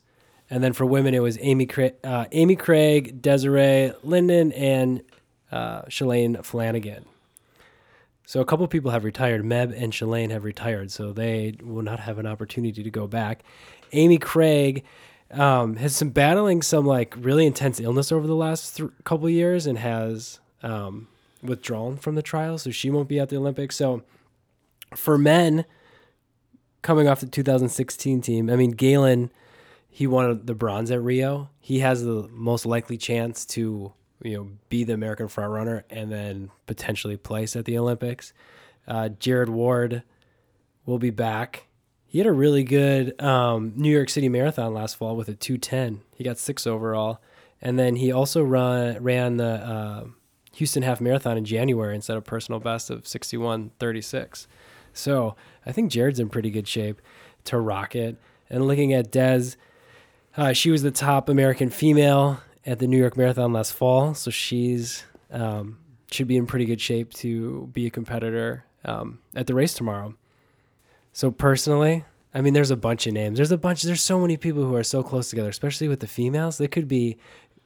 And 0.50 0.64
then 0.64 0.74
for 0.74 0.86
women, 0.86 1.14
it 1.14 1.22
was 1.22 1.38
Amy, 1.42 1.66
Cra- 1.66 1.94
uh, 2.04 2.26
Amy 2.32 2.56
Cragg, 2.56 3.22
Desiree 3.22 3.94
Linden, 4.04 4.52
and 4.52 5.02
uh, 5.52 5.84
Shalane 5.84 6.44
Flanagan. 6.44 7.06
So 8.26 8.40
a 8.40 8.46
couple 8.46 8.68
people 8.68 8.92
have 8.92 9.04
retired. 9.04 9.44
Meb 9.44 9.74
and 9.76 9.92
Shalane 9.92 10.32
have 10.32 10.44
retired, 10.44 10.92
so 10.92 11.12
they 11.12 11.56
will 11.62 11.82
not 11.82 12.00
have 12.00 12.18
an 12.18 12.26
opportunity 12.26 12.84
to 12.84 12.90
go 12.90 13.08
back. 13.08 13.44
Amy 13.92 14.18
Cragg 14.18 14.84
um, 15.32 15.76
has 15.76 16.00
been 16.00 16.12
battling 16.12 16.62
some 16.62 16.86
like 16.86 17.14
really 17.18 17.46
intense 17.46 17.80
illness 17.80 18.12
over 18.12 18.28
the 18.28 18.36
last 18.36 18.78
th- 18.78 18.90
couple 19.04 19.30
years 19.30 19.66
and 19.66 19.78
has 19.78 20.40
um, 20.64 21.08
withdrawn 21.44 21.98
from 21.98 22.16
the 22.16 22.22
trials, 22.22 22.64
so 22.64 22.72
she 22.72 22.90
won't 22.90 23.10
be 23.10 23.20
at 23.20 23.30
the 23.30 23.38
Olympics. 23.38 23.76
So 23.76 24.04
for 24.96 25.18
men 25.18 25.66
coming 26.82 27.08
off 27.08 27.20
the 27.20 27.28
2016 27.28 28.22
team, 28.22 28.50
I 28.50 28.56
mean 28.56 28.72
Galen, 28.72 29.32
he 29.90 30.08
won 30.08 30.46
the 30.46 30.56
bronze 30.56 30.92
at 30.92 31.02
Rio. 31.02 31.50
He 31.60 31.80
has 31.80 32.04
the 32.04 32.28
most 32.32 32.66
likely 32.66 32.98
chance 32.98 33.46
to 33.48 33.94
you 34.24 34.38
know 34.38 34.50
be 34.70 34.84
the 34.84 34.94
American 34.94 35.28
front 35.28 35.52
runner 35.52 35.86
and 35.90 36.12
then 36.12 36.52
potentially 36.68 37.18
place 37.18 37.56
at 37.56 37.66
the 37.66 37.78
Olympics. 37.78 38.34
Uh, 38.88 39.10
Jared 39.10 39.50
Ward 39.50 40.04
will 40.86 41.00
be 41.00 41.10
back. 41.10 41.68
He 42.06 42.18
had 42.18 42.28
a 42.28 42.34
really 42.34 42.64
good 42.64 43.20
um, 43.22 43.74
New 43.76 43.92
York 43.92 44.10
City 44.10 44.28
marathon 44.28 44.74
last 44.74 44.98
fall 44.98 45.16
with 45.16 45.30
a 45.30 45.34
210. 45.34 46.02
He 46.16 46.24
got 46.24 46.38
six 46.38 46.68
overall, 46.68 47.22
and 47.62 47.80
then 47.80 47.96
he 47.96 48.12
also 48.12 48.44
run 48.44 49.02
ran 49.02 49.38
the 49.38 49.46
uh, 49.46 50.04
Houston 50.62 50.84
half 50.84 51.02
marathon 51.02 51.40
in 51.40 51.44
January 51.44 51.96
and 51.96 52.04
set 52.04 52.18
a 52.18 52.22
personal 52.22 52.60
best 52.60 52.92
of 52.92 53.08
61:36. 53.08 54.46
So 54.94 55.36
I 55.66 55.72
think 55.72 55.92
Jared's 55.92 56.20
in 56.20 56.30
pretty 56.30 56.52
good 56.52 56.68
shape 56.68 57.02
to 57.46 57.58
rock 57.58 57.96
it. 57.96 58.16
And 58.48 58.68
looking 58.68 58.94
at 58.94 59.12
Des, 59.12 59.56
uh, 60.38 60.54
she 60.54 60.70
was 60.70 60.84
the 60.84 60.92
top 60.92 61.30
American 61.30 61.72
female 61.72 62.42
at 62.64 62.78
the 62.78 62.86
New 62.86 63.00
York 63.00 63.18
Marathon 63.18 63.52
last 63.54 63.74
fall, 63.74 64.14
so 64.14 64.30
she's 64.30 65.04
um, 65.32 65.80
should 66.12 66.28
be 66.28 66.38
in 66.38 66.46
pretty 66.46 66.66
good 66.66 66.80
shape 66.80 67.12
to 67.16 67.68
be 67.74 67.88
a 67.88 67.90
competitor 67.90 68.66
um, 68.86 69.18
at 69.34 69.48
the 69.48 69.56
race 69.56 69.74
tomorrow. 69.74 70.14
So 71.12 71.32
personally, 71.32 72.06
I 72.36 72.42
mean, 72.42 72.54
there's 72.54 72.70
a 72.70 72.76
bunch 72.76 73.08
of 73.08 73.14
names. 73.14 73.38
There's 73.38 73.52
a 73.52 73.58
bunch. 73.58 73.82
There's 73.82 74.04
so 74.04 74.20
many 74.20 74.38
people 74.38 74.64
who 74.64 74.76
are 74.76 74.84
so 74.84 75.02
close 75.02 75.32
together, 75.32 75.50
especially 75.50 75.88
with 75.88 76.02
the 76.02 76.08
females. 76.08 76.60
They 76.60 76.68
could 76.68 76.88
be 76.88 77.18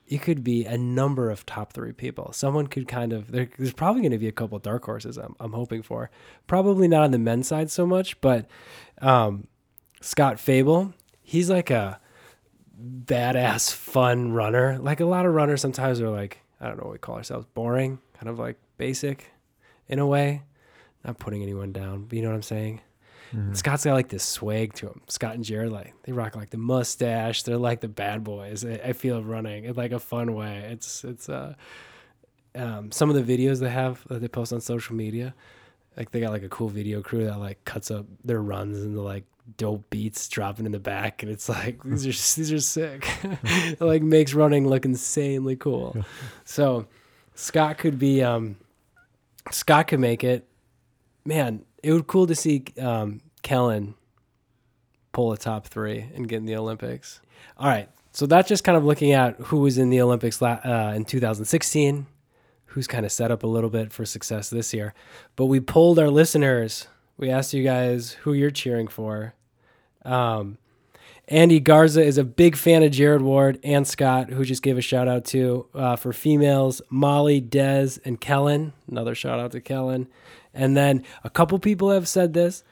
it 0.07 0.21
could 0.21 0.43
be 0.43 0.65
a 0.65 0.77
number 0.77 1.29
of 1.29 1.45
top 1.45 1.73
three 1.73 1.91
people. 1.91 2.31
Someone 2.31 2.67
could 2.67 2.87
kind 2.87 3.11
of 3.11 3.31
there, 3.31 3.49
there's 3.57 3.73
probably 3.73 4.01
going 4.01 4.11
to 4.11 4.19
be 4.19 4.27
a 4.27 4.31
couple 4.31 4.59
dark 4.59 4.85
horses. 4.85 5.17
I'm, 5.17 5.35
I'm 5.39 5.53
hoping 5.53 5.81
for. 5.81 6.11
Probably 6.47 6.87
not 6.87 7.03
on 7.03 7.11
the 7.11 7.19
men's 7.19 7.47
side 7.47 7.71
so 7.71 7.85
much, 7.85 8.19
but 8.21 8.45
um, 9.01 9.47
Scott 10.01 10.39
Fauble, 10.39 10.93
he's 11.21 11.49
like 11.49 11.71
a 11.71 11.99
badass, 12.79 13.73
fun 13.73 14.31
runner. 14.33 14.77
Like 14.77 14.99
a 14.99 15.05
lot 15.05 15.25
of 15.25 15.33
runners, 15.33 15.61
sometimes 15.61 15.99
are 16.01 16.09
like 16.09 16.39
I 16.61 16.67
don't 16.67 16.77
know 16.77 16.83
what 16.83 16.93
we 16.93 16.99
call 16.99 17.15
ourselves, 17.15 17.47
boring, 17.53 17.99
kind 18.13 18.29
of 18.29 18.37
like 18.37 18.57
basic, 18.77 19.31
in 19.87 19.99
a 19.99 20.05
way. 20.05 20.43
Not 21.03 21.19
putting 21.19 21.43
anyone 21.43 21.71
down, 21.71 22.05
but 22.05 22.15
you 22.15 22.23
know 22.23 22.29
what 22.29 22.35
I'm 22.35 22.41
saying. 22.41 22.81
Mm-hmm. 23.35 23.53
Scott's 23.53 23.83
got 23.83 23.93
like 23.93 24.07
this 24.07 24.23
swag 24.23 24.73
to 24.75 24.87
him. 24.87 25.01
Scott 25.07 25.35
and 25.35 25.43
Jared, 25.43 25.71
like 25.71 25.93
they 26.03 26.13
rock 26.13 26.35
like 26.35 26.51
the 26.51 26.57
mustache. 26.57 27.43
They're 27.43 27.57
like 27.57 27.81
the 27.81 27.89
bad 27.89 28.23
boys. 28.23 28.63
I, 28.63 28.73
I 28.75 28.93
feel 28.93 29.21
running 29.21 29.65
in 29.65 29.75
like 29.75 29.91
a 29.91 29.99
fun 29.99 30.33
way. 30.35 30.69
It's 30.71 31.03
it's 31.03 31.27
uh, 31.27 31.55
um, 32.55 32.91
some 32.91 33.09
of 33.09 33.15
the 33.15 33.37
videos 33.37 33.59
they 33.59 33.69
have 33.69 34.05
that 34.07 34.21
they 34.21 34.29
post 34.29 34.53
on 34.53 34.61
social 34.61 34.95
media. 34.95 35.33
Like 35.97 36.11
they 36.11 36.21
got 36.21 36.31
like 36.31 36.43
a 36.43 36.49
cool 36.49 36.69
video 36.69 37.01
crew 37.01 37.25
that 37.25 37.39
like 37.39 37.63
cuts 37.65 37.91
up 37.91 38.05
their 38.23 38.41
runs 38.41 38.81
into 38.81 39.01
like 39.01 39.25
dope 39.57 39.89
beats 39.89 40.27
dropping 40.29 40.65
in 40.65 40.71
the 40.71 40.79
back, 40.79 41.21
and 41.21 41.31
it's 41.31 41.49
like 41.49 41.83
these 41.83 42.05
are 42.05 42.09
these 42.39 42.53
are 42.53 42.59
sick. 42.59 43.07
it 43.23 43.81
like 43.81 44.01
makes 44.01 44.33
running 44.33 44.67
look 44.67 44.85
insanely 44.85 45.57
cool. 45.57 45.95
So 46.45 46.87
Scott 47.33 47.77
could 47.79 47.99
be 47.99 48.23
um, 48.23 48.55
Scott 49.51 49.87
could 49.87 49.99
make 49.99 50.23
it. 50.23 50.47
Man, 51.25 51.65
it 51.83 51.91
would 51.91 52.03
be 52.03 52.07
cool 52.07 52.27
to 52.27 52.35
see 52.35 52.63
um, 52.79 53.21
Kellyn 53.45 53.93
pull 55.11 55.31
a 55.31 55.37
top 55.37 55.67
three 55.67 56.09
and 56.15 56.27
get 56.27 56.37
in 56.37 56.47
the 56.47 56.55
Olympics. 56.55 57.21
All 57.59 57.67
right, 57.67 57.87
so 58.11 58.25
that's 58.25 58.49
just 58.49 58.63
kind 58.63 58.75
of 58.75 58.83
looking 58.83 59.11
at 59.11 59.35
who 59.35 59.59
was 59.59 59.77
in 59.77 59.91
the 59.91 60.01
Olympics 60.01 60.41
uh, 60.41 60.93
in 60.95 61.05
2016, 61.05 62.07
who's 62.65 62.87
kind 62.87 63.05
of 63.05 63.11
set 63.11 63.29
up 63.29 63.43
a 63.43 63.47
little 63.47 63.69
bit 63.69 63.93
for 63.93 64.03
success 64.03 64.49
this 64.49 64.73
year. 64.73 64.95
But 65.35 65.45
we 65.45 65.59
polled 65.59 65.99
our 65.99 66.09
listeners. 66.09 66.87
We 67.17 67.29
asked 67.29 67.53
you 67.53 67.63
guys 67.63 68.13
who 68.13 68.33
you're 68.33 68.49
cheering 68.49 68.87
for. 68.87 69.35
Um, 70.03 70.57
Andy 71.27 71.59
Garza 71.59 72.03
is 72.03 72.17
a 72.17 72.23
big 72.23 72.55
fan 72.55 72.81
of 72.81 72.91
Jared 72.91 73.21
Ward 73.21 73.59
and 73.63 73.87
Scott, 73.87 74.31
who 74.31 74.43
just 74.43 74.63
gave 74.63 74.77
a 74.77 74.81
shout 74.81 75.07
out 75.07 75.23
to 75.25 75.67
uh, 75.75 75.95
for 75.95 76.13
females 76.13 76.81
Molly, 76.89 77.39
Dez, 77.39 77.99
and 78.05 78.19
Kellyn. 78.19 78.73
Another 78.89 79.13
shout 79.13 79.39
out 79.39 79.51
to 79.51 79.61
Kellyn. 79.61 80.07
And 80.51 80.75
then 80.75 81.03
a 81.23 81.29
couple 81.29 81.59
people 81.59 81.91
have 81.91 82.07
said 82.07 82.33
this, 82.33 82.63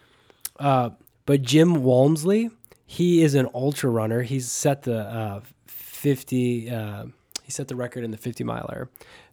uh, 0.63 0.89
but 1.25 1.41
Jim 1.41 1.83
Walmsley, 1.83 2.49
he 2.85 3.21
is 3.23 3.35
an 3.35 3.47
ultra 3.53 3.89
runner. 3.89 4.21
He's 4.23 4.51
set 4.51 4.83
the 4.83 4.99
uh, 5.01 5.41
50, 5.67 6.69
uh, 6.69 7.05
he 7.43 7.51
set 7.51 7.67
the 7.67 7.75
record 7.75 8.03
in 8.03 8.11
the 8.11 8.17
50 8.17 8.43
miler, 8.43 8.89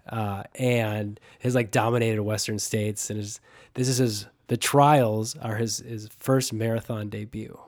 uh, 0.08 0.42
and 0.56 1.18
has 1.40 1.54
like 1.54 1.70
dominated 1.70 2.22
Western 2.22 2.58
states. 2.58 3.10
And 3.10 3.18
his, 3.18 3.40
this 3.75 3.88
is 3.88 3.99
his, 3.99 4.26
the 4.49 4.56
trials 4.56 5.37
are 5.37 5.56
his, 5.56 5.78
his 5.78 6.08
first 6.18 6.52
marathon 6.52 7.08
debut. 7.08 7.58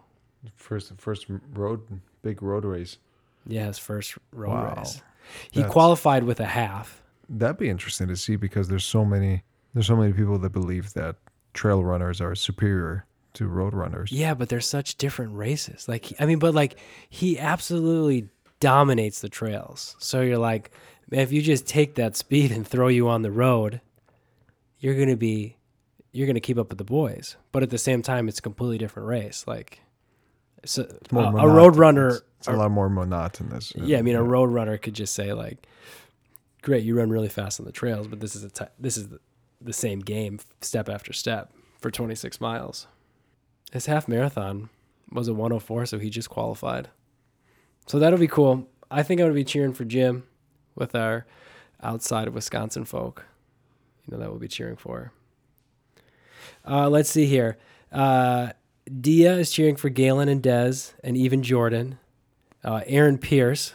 First, 0.57 0.93
first 0.99 1.27
road, 1.55 1.81
big 2.23 2.43
road 2.43 2.65
race. 2.65 2.99
Yeah, 3.47 3.67
his 3.67 3.79
first 3.79 4.17
road 4.33 4.51
Wow. 4.51 4.75
race. 4.79 5.03
He 5.51 5.61
That's- 5.61 5.73
qualified 5.73 6.25
with 6.25 6.41
a 6.41 6.47
half. 6.47 7.03
That'd 7.29 7.57
be 7.59 7.71
interesting 7.71 8.09
to 8.09 8.17
see 8.17 8.37
because 8.37 8.69
there's 8.69 8.85
so 8.85 9.05
many, 9.05 9.43
there's 9.73 9.87
so 9.87 9.97
many 9.97 10.13
people 10.13 10.39
that 10.39 10.51
believe 10.51 10.93
that 10.95 11.17
trail 11.55 11.83
runners 11.83 12.21
are 12.21 12.35
superior 12.35 13.07
to 13.35 13.47
road 13.47 13.75
runners. 13.75 14.13
Yeah, 14.13 14.35
but 14.35 14.49
they're 14.49 14.61
such 14.61 14.97
different 14.97 15.35
races. 15.35 15.89
Like, 15.89 16.13
I 16.21 16.27
mean, 16.27 16.39
but 16.39 16.55
like, 16.55 16.79
he 17.09 17.39
absolutely 17.39 18.29
dominates 18.61 19.21
the 19.21 19.29
trails. 19.29 19.97
So 19.99 20.21
you're 20.21 20.39
like, 20.39 20.71
if 21.11 21.33
you 21.33 21.43
just 21.43 21.67
take 21.67 21.95
that 21.97 22.17
speed 22.17 22.51
and 22.53 22.67
throw 22.67 22.89
you 22.89 23.09
on 23.09 23.23
the 23.23 23.31
road, 23.33 23.81
you're 24.79 24.95
gonna 24.99 25.17
be, 25.17 25.57
you're 26.13 26.27
gonna 26.27 26.41
keep 26.41 26.59
up 26.59 26.69
with 26.69 26.79
the 26.79 26.85
boys. 26.85 27.37
But 27.53 27.63
at 27.63 27.71
the 27.71 27.79
same 27.79 28.03
time, 28.03 28.29
it's 28.29 28.39
a 28.39 28.43
completely 28.43 28.79
different 28.79 29.09
race. 29.09 29.45
Like, 29.47 29.81
so 30.65 30.87
a, 31.13 31.17
a 31.17 31.49
road 31.49 31.77
runner, 31.77 32.09
It's, 32.09 32.23
it's 32.41 32.49
a 32.49 32.53
lot 32.53 32.71
more 32.71 32.89
monotonous. 32.89 33.73
yeah, 33.77 33.99
I 33.99 34.03
mean, 34.03 34.15
a 34.15 34.23
road 34.23 34.51
runner 34.51 34.77
could 34.79 34.95
just 34.95 35.15
say 35.15 35.33
like, 35.33 35.67
great, 36.63 36.85
you 36.85 36.97
run 36.97 37.11
really 37.11 37.29
fast 37.29 37.59
on 37.61 37.67
the 37.67 37.73
trails, 37.73 38.07
but 38.07 38.21
this 38.21 38.37
is 38.37 38.45
a 38.45 38.51
t- 38.51 38.65
this 38.79 38.97
is 38.97 39.09
the, 39.09 39.21
the 39.61 39.73
same 39.73 40.01
game, 40.01 40.39
step 40.61 40.89
after 40.89 41.13
step, 41.13 41.53
for 41.81 41.91
26 41.91 42.41
miles. 42.41 42.87
His 43.73 43.87
half 43.87 44.07
marathon 44.07 44.69
was 45.11 45.29
a 45.29 45.35
104, 45.35 45.87
so 45.87 45.99
he 45.99 46.11
just 46.11 46.31
qualified. 46.31 46.89
So 47.87 47.99
that'll 47.99 48.19
be 48.19 48.29
cool. 48.29 48.69
I 48.91 49.03
think 49.03 49.21
I'm 49.21 49.25
gonna 49.25 49.35
be 49.35 49.45
cheering 49.45 49.73
for 49.73 49.85
Jim 49.85 50.25
with 50.75 50.95
our 50.95 51.27
outside 51.83 52.29
of 52.29 52.35
Wisconsin 52.35 52.85
folk. 52.85 53.25
You 54.07 54.13
know 54.13 54.23
that 54.23 54.31
we'll 54.31 54.39
be 54.39 54.49
cheering 54.49 54.77
for. 54.77 55.13
Uh, 56.69 56.89
let's 56.89 57.11
see 57.11 57.27
here. 57.27 57.57
Uh, 57.91 58.51
Dia 59.01 59.37
is 59.37 59.51
cheering 59.51 59.77
for 59.77 59.89
Galen 59.89 60.29
and 60.29 60.43
Dez 60.43 60.93
and 61.03 61.17
even 61.17 61.43
Jordan. 61.43 61.99
Uh, 62.65 62.83
Aaron 62.87 63.19
Pierce 63.19 63.75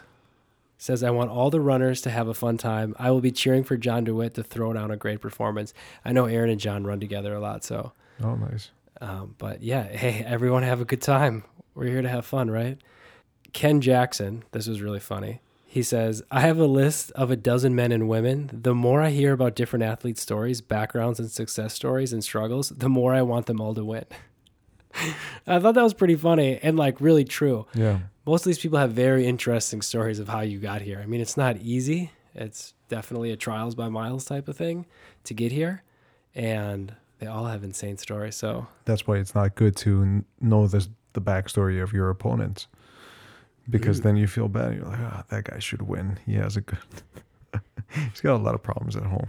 says, 0.78 1.04
I 1.04 1.10
want 1.10 1.32
all 1.32 1.50
the 1.50 1.60
runners 1.60 2.02
to 2.02 2.10
have 2.10 2.28
a 2.28 2.34
fun 2.34 2.58
time. 2.58 2.96
I 3.00 3.12
will 3.12 3.22
be 3.22 3.32
cheering 3.32 3.64
for 3.64 3.78
John 3.78 4.04
DeWitt 4.04 4.36
to 4.36 4.44
throw 4.44 4.74
down 4.74 4.92
a 4.92 4.98
great 4.98 5.22
performance. 5.22 5.74
I 6.06 6.12
know 6.12 6.26
Aaron 6.26 6.50
and 6.50 6.60
John 6.60 6.86
run 6.86 7.00
together 7.00 7.34
a 7.34 7.40
lot, 7.40 7.64
so. 7.64 7.94
Oh, 8.24 8.36
nice. 8.36 8.70
Um, 9.02 9.36
but 9.38 9.62
yeah, 9.64 9.84
hey, 9.88 10.24
everyone 10.26 10.64
have 10.64 10.82
a 10.82 10.86
good 10.86 11.02
time. 11.02 11.44
We're 11.76 11.88
here 11.88 12.02
to 12.02 12.10
have 12.10 12.26
fun, 12.26 12.50
right? 12.50 12.78
Ken 13.54 13.82
Jackson, 13.82 14.44
this 14.52 14.68
was 14.68 14.82
really 14.82 15.00
funny. 15.00 15.42
He 15.70 15.84
says, 15.84 16.24
I 16.32 16.42
have 16.42 16.58
a 16.60 16.66
list 16.66 17.12
of 17.12 17.30
a 17.30 17.36
dozen 17.36 17.76
men 17.76 17.92
and 17.92 18.08
women. 18.08 18.50
The 18.54 18.74
more 18.74 19.02
I 19.02 19.10
hear 19.10 19.34
about 19.34 19.56
different 19.56 19.84
athlete 19.84 20.18
stories, 20.18 20.62
backgrounds, 20.62 21.20
and 21.20 21.30
success 21.30 21.74
stories 21.74 22.14
and 22.14 22.24
struggles, 22.24 22.70
the 22.70 22.90
more 22.90 23.14
I 23.14 23.22
want 23.22 23.46
them 23.48 23.60
all 23.62 23.76
to 23.76 23.84
win. 23.86 24.06
I 25.46 25.60
thought 25.60 25.76
that 25.76 25.84
was 25.84 25.94
pretty 25.94 26.16
funny 26.16 26.58
and 26.64 26.78
like 26.78 27.00
really 27.00 27.24
true 27.26 27.68
Yeah. 27.76 28.00
most 28.26 28.42
of 28.42 28.46
these 28.46 28.58
people 28.58 28.80
have 28.80 28.92
very 28.94 29.28
interesting 29.28 29.82
stories 29.82 30.18
of 30.20 30.30
how 30.30 30.40
you 30.42 30.58
got 30.58 30.82
here. 30.82 31.00
I 31.04 31.06
mean, 31.06 31.22
it's 31.22 31.38
not 31.38 31.58
easy. 31.58 32.12
It's 32.34 32.74
definitely 32.90 33.32
a 33.32 33.36
trials 33.38 33.76
by 33.76 33.90
miles 33.90 34.26
type 34.26 34.48
of 34.48 34.58
thing 34.58 34.86
to 35.26 35.34
get 35.34 35.52
here, 35.52 35.84
and 36.34 36.96
they 37.20 37.28
all 37.28 37.46
have 37.46 37.64
insane 37.64 37.98
stories. 37.98 38.36
So 38.36 38.68
That's 38.86 39.08
why 39.08 39.18
it's 39.18 39.34
not 39.36 39.56
good 39.56 39.76
to 39.78 40.02
n- 40.02 40.26
know 40.42 40.68
the 40.68 40.88
the 41.14 41.22
backstory 41.22 41.82
of 41.82 41.94
your 41.94 42.10
opponents, 42.10 42.68
because 43.70 44.00
Mm. 44.00 44.04
then 44.04 44.18
you 44.18 44.28
feel 44.28 44.48
bad. 44.48 44.76
You're 44.76 44.86
like, 44.86 45.00
ah, 45.00 45.24
that 45.30 45.46
guy 45.46 45.58
should 45.60 45.82
win. 45.82 46.20
He 46.26 46.34
has 46.36 46.56
a 46.58 46.62
good. 46.62 46.78
He's 48.12 48.22
got 48.22 48.36
a 48.36 48.44
lot 48.44 48.54
of 48.56 48.62
problems 48.62 48.96
at 48.96 49.04
home. 49.04 49.28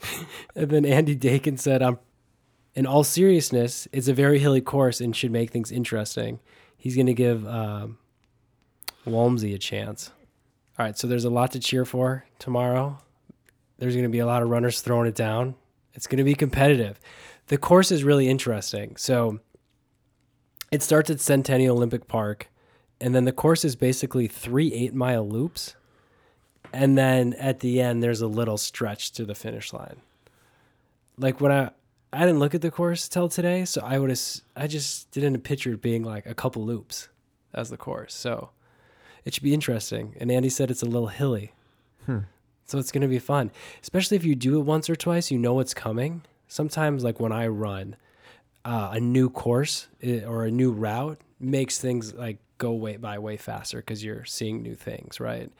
And 0.54 0.70
then 0.70 0.84
Andy 0.86 1.14
Dakin 1.14 1.56
said, 1.58 1.82
"I'm, 1.82 1.98
in 2.74 2.86
all 2.86 3.04
seriousness, 3.04 3.86
it's 3.92 4.08
a 4.08 4.14
very 4.14 4.38
hilly 4.38 4.60
course 4.60 5.00
and 5.00 5.14
should 5.16 5.30
make 5.30 5.50
things 5.50 5.70
interesting. 5.72 6.40
He's 6.78 6.94
going 6.94 7.06
to 7.06 7.14
give 7.14 7.46
um, 7.46 7.98
Walmsley 9.04 9.54
a 9.54 9.58
chance. 9.58 10.10
All 10.78 10.84
right, 10.86 10.96
so 10.96 11.06
there's 11.06 11.24
a 11.24 11.30
lot 11.30 11.52
to 11.52 11.58
cheer 11.60 11.84
for 11.84 12.24
tomorrow. 12.38 12.98
There's 13.78 13.94
going 13.94 14.04
to 14.04 14.10
be 14.10 14.18
a 14.18 14.26
lot 14.26 14.42
of 14.42 14.48
runners 14.50 14.80
throwing 14.80 15.06
it 15.08 15.14
down. 15.14 15.54
It's 15.94 16.06
going 16.06 16.18
to 16.18 16.24
be 16.24 16.34
competitive. 16.34 17.00
The 17.48 17.58
course 17.58 17.92
is 17.92 18.04
really 18.04 18.28
interesting. 18.28 18.96
So 18.96 19.40
it 20.72 20.82
starts 20.82 21.10
at 21.10 21.20
Centennial 21.20 21.76
Olympic 21.76 22.08
Park, 22.08 22.48
and 23.00 23.14
then 23.14 23.24
the 23.24 23.32
course 23.32 23.64
is 23.64 23.76
basically 23.76 24.26
three 24.26 24.72
eight 24.72 24.94
mile 24.94 25.26
loops. 25.26 25.76
And 26.72 26.98
then 26.98 27.32
at 27.34 27.60
the 27.60 27.80
end, 27.80 28.02
there's 28.02 28.20
a 28.20 28.26
little 28.26 28.58
stretch 28.58 29.12
to 29.12 29.24
the 29.24 29.34
finish 29.34 29.72
line. 29.72 30.00
Like 31.16 31.40
when 31.40 31.52
I, 31.52 31.70
I 32.12 32.20
didn't 32.20 32.40
look 32.40 32.54
at 32.54 32.60
the 32.60 32.70
course 32.70 33.08
till 33.08 33.28
today, 33.28 33.64
so 33.64 33.80
I 33.82 33.98
would 33.98 34.10
have, 34.10 34.20
I 34.56 34.66
just 34.66 35.10
didn't 35.12 35.38
picture 35.40 35.72
it 35.72 35.80
being 35.80 36.02
like 36.02 36.26
a 36.26 36.34
couple 36.34 36.64
loops 36.64 37.08
as 37.54 37.70
the 37.70 37.76
course. 37.76 38.14
So 38.14 38.50
it 39.24 39.32
should 39.32 39.42
be 39.42 39.54
interesting. 39.54 40.16
And 40.20 40.30
Andy 40.30 40.48
said 40.48 40.70
it's 40.70 40.82
a 40.82 40.86
little 40.86 41.08
hilly. 41.08 41.52
Hmm. 42.04 42.20
So 42.64 42.78
it's 42.78 42.90
going 42.90 43.02
to 43.02 43.08
be 43.08 43.20
fun, 43.20 43.52
especially 43.80 44.16
if 44.16 44.24
you 44.24 44.34
do 44.34 44.58
it 44.58 44.64
once 44.64 44.90
or 44.90 44.96
twice, 44.96 45.30
you 45.30 45.38
know 45.38 45.54
what's 45.54 45.72
coming. 45.72 46.22
Sometimes, 46.48 47.02
like 47.04 47.18
when 47.20 47.32
I 47.32 47.46
run, 47.48 47.96
uh, 48.64 48.90
a 48.92 49.00
new 49.00 49.30
course 49.30 49.88
eh, 50.02 50.24
or 50.24 50.44
a 50.44 50.50
new 50.50 50.70
route 50.72 51.20
makes 51.38 51.78
things 51.78 52.14
like 52.14 52.38
go 52.58 52.72
way 52.72 52.96
by 52.96 53.18
way 53.18 53.36
faster 53.36 53.78
because 53.78 54.02
you're 54.04 54.24
seeing 54.24 54.62
new 54.62 54.74
things, 54.74 55.20
right? 55.20 55.50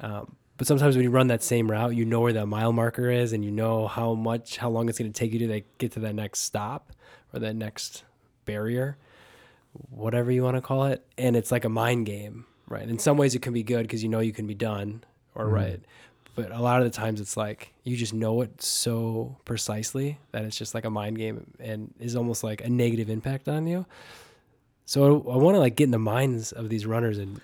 Um, 0.00 0.36
but 0.56 0.66
sometimes 0.66 0.94
when 0.96 1.04
you 1.04 1.10
run 1.10 1.28
that 1.28 1.42
same 1.42 1.70
route, 1.70 1.94
you 1.94 2.04
know 2.04 2.20
where 2.20 2.32
that 2.34 2.46
mile 2.46 2.72
marker 2.72 3.10
is, 3.10 3.32
and 3.32 3.44
you 3.44 3.50
know 3.50 3.86
how 3.86 4.14
much, 4.14 4.56
how 4.58 4.68
long 4.70 4.88
it's 4.88 4.98
going 4.98 5.10
to 5.12 5.18
take 5.18 5.32
you 5.32 5.38
to 5.40 5.48
like, 5.48 5.66
get 5.78 5.92
to 5.92 6.00
that 6.00 6.14
next 6.14 6.40
stop 6.40 6.92
or 7.32 7.40
that 7.40 7.54
next 7.56 8.04
barrier, 8.44 8.96
whatever 9.90 10.30
you 10.30 10.42
want 10.42 10.56
to 10.56 10.60
call 10.60 10.84
it. 10.84 11.04
And 11.16 11.36
it's 11.36 11.50
like 11.50 11.64
a 11.64 11.68
mind 11.68 12.06
game, 12.06 12.46
right? 12.68 12.88
In 12.88 12.98
some 12.98 13.16
ways, 13.16 13.34
it 13.34 13.42
can 13.42 13.52
be 13.52 13.62
good 13.62 13.82
because 13.82 14.02
you 14.02 14.08
know 14.08 14.20
you 14.20 14.32
can 14.32 14.46
be 14.46 14.54
done 14.54 15.02
or 15.34 15.46
Mhm. 15.46 15.52
right. 15.52 15.80
But 16.34 16.52
a 16.52 16.60
lot 16.60 16.80
of 16.80 16.84
the 16.84 16.96
times, 16.96 17.20
it's 17.20 17.36
like 17.36 17.72
you 17.84 17.96
just 17.96 18.14
know 18.14 18.40
it 18.42 18.62
so 18.62 19.36
precisely 19.44 20.18
that 20.32 20.44
it's 20.44 20.56
just 20.56 20.74
like 20.74 20.84
a 20.84 20.90
mind 20.90 21.18
game 21.18 21.46
and 21.58 21.92
is 21.98 22.16
almost 22.16 22.44
like 22.44 22.64
a 22.64 22.68
negative 22.68 23.10
impact 23.10 23.48
on 23.48 23.66
you. 23.66 23.86
So 24.86 25.24
I 25.30 25.36
want 25.36 25.54
to 25.54 25.60
like 25.60 25.76
get 25.76 25.84
in 25.84 25.90
the 25.90 25.98
minds 25.98 26.52
of 26.52 26.68
these 26.68 26.86
runners 26.86 27.18
and 27.18 27.40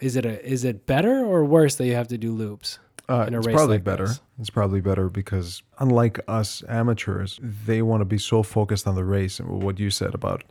is 0.00 0.16
it 0.16 0.26
a 0.26 0.44
is 0.46 0.64
it 0.64 0.86
better 0.86 1.24
or 1.24 1.44
worse 1.44 1.76
that 1.76 1.86
you 1.86 1.94
have 1.94 2.08
to 2.08 2.18
do 2.18 2.32
loops? 2.32 2.78
Uh, 3.08 3.24
in 3.26 3.34
a 3.34 3.38
it's 3.38 3.46
race 3.46 3.56
probably 3.56 3.76
like 3.76 3.84
better. 3.84 4.06
this? 4.06 4.20
It's 4.38 4.50
probably 4.50 4.80
better 4.80 5.08
because 5.08 5.62
unlike 5.78 6.20
us 6.28 6.62
amateurs, 6.68 7.40
they 7.42 7.82
want 7.82 8.02
to 8.02 8.04
be 8.04 8.18
so 8.18 8.42
focused 8.42 8.86
on 8.86 8.94
the 8.94 9.04
race 9.04 9.40
and 9.40 9.62
what 9.62 9.80
you 9.80 9.90
said 9.90 10.14
about, 10.14 10.44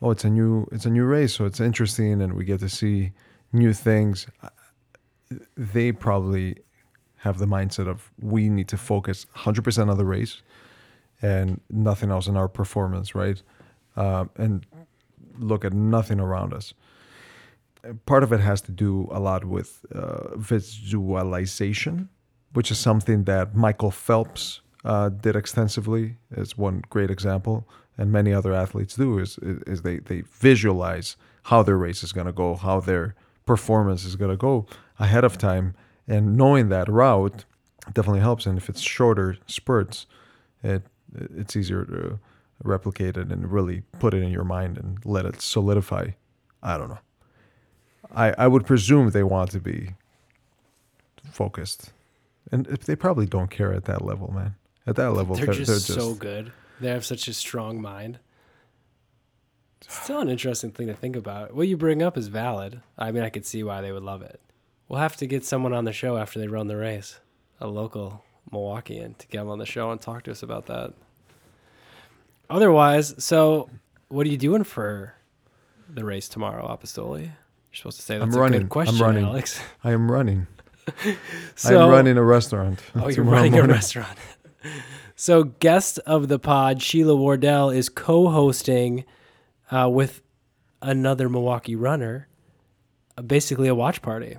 oh, 0.00 0.10
it's 0.10 0.24
a 0.24 0.30
new 0.30 0.66
it's 0.72 0.86
a 0.86 0.90
new 0.90 1.04
race, 1.04 1.34
so 1.34 1.44
it's 1.44 1.60
interesting 1.60 2.22
and 2.22 2.32
we 2.34 2.44
get 2.44 2.60
to 2.60 2.68
see 2.68 3.12
new 3.52 3.72
things. 3.72 4.26
They 5.56 5.92
probably 5.92 6.56
have 7.20 7.38
the 7.38 7.46
mindset 7.46 7.88
of 7.88 8.10
we 8.20 8.48
need 8.48 8.68
to 8.68 8.76
focus 8.76 9.26
100% 9.36 9.88
on 9.88 9.96
the 9.96 10.04
race 10.04 10.42
and 11.22 11.60
nothing 11.70 12.10
else 12.10 12.26
in 12.26 12.36
our 12.36 12.48
performance, 12.48 13.14
right? 13.14 13.42
Uh, 13.96 14.24
and 14.36 14.66
look 15.38 15.64
at 15.64 15.72
nothing 15.72 16.20
around 16.20 16.52
us 16.54 16.74
part 18.06 18.22
of 18.22 18.32
it 18.32 18.40
has 18.40 18.60
to 18.62 18.72
do 18.72 19.08
a 19.10 19.20
lot 19.20 19.44
with 19.44 19.84
uh, 19.94 20.36
visualization, 20.36 22.08
which 22.52 22.70
is 22.70 22.78
something 22.78 23.24
that 23.24 23.54
Michael 23.54 23.90
Phelps 23.90 24.60
uh, 24.84 25.08
did 25.08 25.36
extensively. 25.36 26.16
Is 26.36 26.56
one 26.56 26.82
great 26.90 27.10
example, 27.10 27.68
and 27.96 28.10
many 28.12 28.32
other 28.32 28.52
athletes 28.52 28.94
do. 28.96 29.18
Is 29.18 29.38
is 29.38 29.82
they 29.82 29.98
they 29.98 30.22
visualize 30.22 31.16
how 31.44 31.62
their 31.62 31.76
race 31.76 32.02
is 32.02 32.12
going 32.12 32.26
to 32.26 32.32
go, 32.32 32.54
how 32.54 32.80
their 32.80 33.14
performance 33.46 34.04
is 34.04 34.16
going 34.16 34.30
to 34.30 34.36
go 34.36 34.66
ahead 34.98 35.24
of 35.24 35.38
time, 35.38 35.74
and 36.10 36.36
knowing 36.36 36.68
that 36.68 36.88
route 36.88 37.44
definitely 37.92 38.20
helps. 38.20 38.44
And 38.44 38.58
if 38.58 38.68
it's 38.68 38.80
shorter 38.80 39.36
spurts, 39.46 40.06
it 40.62 40.82
it's 41.14 41.56
easier 41.56 41.84
to 41.84 42.18
replicate 42.62 43.16
it 43.16 43.32
and 43.32 43.50
really 43.50 43.82
put 43.98 44.12
it 44.12 44.22
in 44.22 44.30
your 44.30 44.44
mind 44.44 44.76
and 44.76 44.98
let 45.04 45.24
it 45.24 45.40
solidify. 45.40 46.08
I 46.62 46.76
don't 46.76 46.90
know. 46.90 46.98
I, 48.14 48.34
I 48.36 48.48
would 48.48 48.66
presume 48.66 49.10
they 49.10 49.22
want 49.22 49.50
to 49.52 49.60
be 49.60 49.94
focused. 51.30 51.92
And 52.52 52.66
if 52.66 52.84
they 52.84 52.96
probably 52.96 53.26
don't 53.26 53.50
care 53.50 53.72
at 53.72 53.84
that 53.84 54.04
level, 54.04 54.32
man. 54.32 54.56
At 54.86 54.96
that 54.96 55.12
level, 55.12 55.36
They're, 55.36 55.46
they're, 55.46 55.54
just, 55.54 55.68
they're 55.68 55.96
just 55.96 56.08
so 56.08 56.14
good. 56.14 56.52
They 56.80 56.88
have 56.88 57.04
such 57.04 57.28
a 57.28 57.34
strong 57.34 57.80
mind. 57.80 58.18
It's 59.80 60.02
still 60.02 60.20
an 60.20 60.28
interesting 60.28 60.72
thing 60.72 60.88
to 60.88 60.94
think 60.94 61.16
about. 61.16 61.54
What 61.54 61.68
you 61.68 61.76
bring 61.76 62.02
up 62.02 62.16
is 62.16 62.28
valid. 62.28 62.80
I 62.98 63.12
mean, 63.12 63.22
I 63.22 63.30
could 63.30 63.46
see 63.46 63.62
why 63.62 63.80
they 63.80 63.92
would 63.92 64.02
love 64.02 64.22
it. 64.22 64.40
We'll 64.90 64.98
have 64.98 65.16
to 65.18 65.26
get 65.28 65.44
someone 65.44 65.72
on 65.72 65.84
the 65.84 65.92
show 65.92 66.16
after 66.16 66.40
they 66.40 66.48
run 66.48 66.66
the 66.66 66.76
race, 66.76 67.20
a 67.60 67.68
local 67.68 68.24
Milwaukeean, 68.52 69.16
to 69.18 69.26
get 69.28 69.38
them 69.38 69.48
on 69.48 69.60
the 69.60 69.64
show 69.64 69.92
and 69.92 70.00
talk 70.00 70.24
to 70.24 70.32
us 70.32 70.42
about 70.42 70.66
that. 70.66 70.94
Otherwise, 72.50 73.14
so 73.24 73.70
what 74.08 74.26
are 74.26 74.30
you 74.30 74.36
doing 74.36 74.64
for 74.64 75.14
the 75.88 76.04
race 76.04 76.28
tomorrow, 76.28 76.66
Apostoli? 76.66 77.20
You're 77.22 77.30
supposed 77.72 77.98
to 77.98 78.02
say 78.02 78.18
that's 78.18 78.34
I'm 78.34 78.36
a 78.36 78.42
running. 78.42 78.62
good 78.62 78.68
question, 78.68 78.96
I'm 78.96 79.02
running. 79.02 79.24
Alex. 79.26 79.62
I 79.84 79.92
am 79.92 80.10
running. 80.10 80.48
So, 81.54 81.84
I'm 81.84 81.90
running 81.90 82.16
a 82.16 82.24
restaurant. 82.24 82.80
Oh, 82.96 83.06
you're 83.08 83.24
running 83.24 83.56
a 83.56 83.62
restaurant. 83.62 84.18
so, 85.14 85.44
guest 85.44 86.00
of 86.00 86.26
the 86.26 86.40
pod, 86.40 86.82
Sheila 86.82 87.14
Wardell, 87.14 87.70
is 87.70 87.88
co-hosting 87.88 89.04
uh, 89.70 89.88
with 89.88 90.20
another 90.82 91.28
Milwaukee 91.28 91.76
runner, 91.76 92.26
uh, 93.16 93.22
basically 93.22 93.68
a 93.68 93.74
watch 93.76 94.02
party. 94.02 94.38